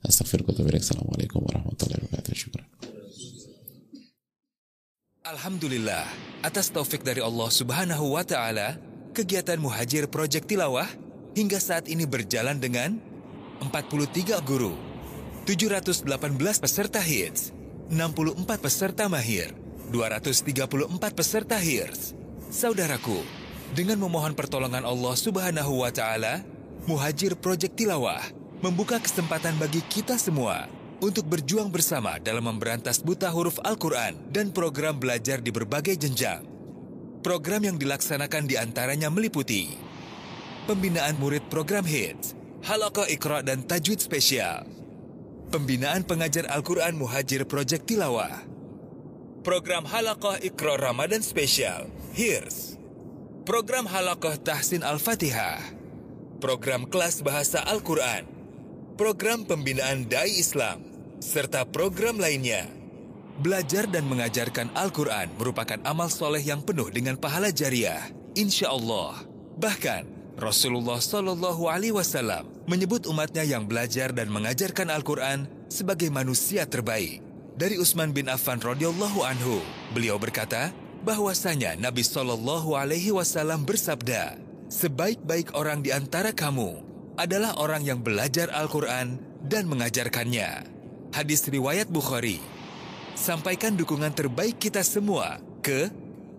astaghfiruka 0.00 0.56
wa 0.56 0.72
Assalamualaikum 0.72 1.44
warahmatullahi 1.44 2.00
wabarakatuh. 2.08 2.32
Syukran. 2.32 2.64
Alhamdulillah, 5.26 6.06
atas 6.46 6.70
taufik 6.72 7.02
dari 7.04 7.18
Allah 7.20 7.50
Subhanahu 7.50 8.14
wa 8.14 8.22
taala, 8.22 8.78
kegiatan 9.10 9.58
Muhajir 9.58 10.08
Project 10.08 10.48
Tilawah 10.48 10.86
hingga 11.36 11.60
saat 11.60 11.92
ini 11.92 12.08
berjalan 12.08 12.56
dengan 12.56 12.96
43 13.60 14.38
guru, 14.46 14.78
718 15.44 16.08
peserta 16.62 17.02
hits, 17.02 17.50
64 17.90 18.64
peserta 18.64 19.10
mahir, 19.10 19.50
234 19.96 20.92
peserta 21.16 21.56
HIRS. 21.56 22.12
Saudaraku, 22.52 23.24
dengan 23.72 23.96
memohon 23.96 24.36
pertolongan 24.36 24.84
Allah 24.84 25.16
Subhanahu 25.16 25.80
wa 25.80 25.88
taala, 25.88 26.44
Muhajir 26.84 27.32
Project 27.40 27.80
Tilawah 27.80 28.20
membuka 28.60 29.00
kesempatan 29.00 29.56
bagi 29.56 29.80
kita 29.88 30.20
semua 30.20 30.68
untuk 31.00 31.24
berjuang 31.24 31.72
bersama 31.72 32.20
dalam 32.20 32.44
memberantas 32.44 33.00
buta 33.00 33.32
huruf 33.32 33.56
Al-Quran 33.64 34.20
dan 34.28 34.52
program 34.52 35.00
belajar 35.00 35.40
di 35.40 35.48
berbagai 35.48 35.96
jenjang. 35.96 36.44
Program 37.24 37.64
yang 37.64 37.80
dilaksanakan 37.80 38.44
di 38.44 38.54
antaranya 38.60 39.08
meliputi 39.08 39.72
pembinaan 40.68 41.16
murid 41.16 41.46
program 41.48 41.86
HITS, 41.86 42.36
Halaqah 42.66 43.06
Iqra 43.08 43.40
dan 43.40 43.62
Tajwid 43.62 44.02
Spesial, 44.02 44.66
pembinaan 45.54 46.02
pengajar 46.02 46.50
Al-Quran 46.50 46.98
Muhajir 46.98 47.46
Project 47.46 47.86
Tilawah, 47.86 48.55
program 49.46 49.86
Halaqah 49.86 50.42
Iqra 50.42 50.74
Ramadan 50.74 51.22
Spesial, 51.22 51.86
HIRS, 52.18 52.74
program 53.46 53.86
Halaqah 53.86 54.42
Tahsin 54.42 54.82
Al-Fatihah, 54.82 55.62
program 56.42 56.82
kelas 56.90 57.22
bahasa 57.22 57.62
Al-Quran, 57.62 58.26
program 58.98 59.46
pembinaan 59.46 60.10
Dai 60.10 60.34
Islam, 60.34 60.82
serta 61.22 61.62
program 61.62 62.18
lainnya. 62.18 62.66
Belajar 63.38 63.86
dan 63.86 64.10
mengajarkan 64.10 64.74
Al-Quran 64.74 65.30
merupakan 65.38 65.78
amal 65.86 66.10
soleh 66.10 66.42
yang 66.42 66.66
penuh 66.66 66.90
dengan 66.90 67.14
pahala 67.14 67.54
jariah, 67.54 68.02
insya 68.34 68.74
Allah. 68.74 69.22
Bahkan, 69.62 70.34
Rasulullah 70.42 70.98
Shallallahu 70.98 71.70
Alaihi 71.70 71.94
Wasallam 71.94 72.50
menyebut 72.66 73.06
umatnya 73.06 73.46
yang 73.46 73.62
belajar 73.70 74.10
dan 74.10 74.26
mengajarkan 74.26 74.90
Al-Quran 74.90 75.46
sebagai 75.70 76.10
manusia 76.10 76.66
terbaik. 76.66 77.25
Dari 77.56 77.80
Utsman 77.80 78.12
bin 78.12 78.28
Affan 78.28 78.60
radhiyallahu 78.60 79.24
anhu, 79.24 79.64
beliau 79.96 80.20
berkata 80.20 80.76
bahwasanya 81.08 81.72
Nabi 81.80 82.04
Shallallahu 82.04 82.76
Alaihi 82.76 83.16
Wasallam 83.16 83.64
bersabda, 83.64 84.36
sebaik-baik 84.68 85.56
orang 85.56 85.80
di 85.80 85.88
antara 85.88 86.36
kamu 86.36 86.84
adalah 87.16 87.56
orang 87.56 87.80
yang 87.80 88.04
belajar 88.04 88.52
Al-Quran 88.52 89.16
dan 89.40 89.72
mengajarkannya. 89.72 90.68
Hadis 91.16 91.48
riwayat 91.48 91.88
Bukhari. 91.88 92.44
Sampaikan 93.16 93.72
dukungan 93.72 94.12
terbaik 94.12 94.60
kita 94.60 94.84
semua 94.84 95.40
ke 95.64 95.88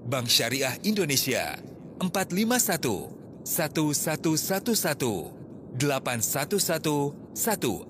Bank 0.06 0.30
Syariah 0.30 0.78
Indonesia 0.86 1.58
451 1.98 3.42
1111 3.42 5.82
811 5.82 7.34
166 7.34 7.90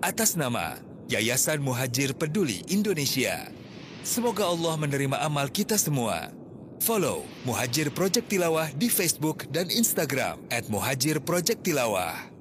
atas 0.00 0.40
nama 0.40 0.93
Yayasan 1.04 1.60
Muhajir 1.60 2.16
Peduli 2.16 2.64
Indonesia. 2.72 3.52
Semoga 4.00 4.48
Allah 4.48 4.80
menerima 4.80 5.20
amal 5.20 5.52
kita 5.52 5.76
semua. 5.76 6.32
Follow 6.80 7.28
Muhajir 7.44 7.92
Project 7.92 8.32
Tilawah 8.32 8.72
di 8.72 8.88
Facebook 8.88 9.44
dan 9.52 9.68
Instagram 9.68 10.40
at 10.48 10.64
Muhajir 10.72 11.20
Project 11.20 11.60
Tilawah. 11.60 12.33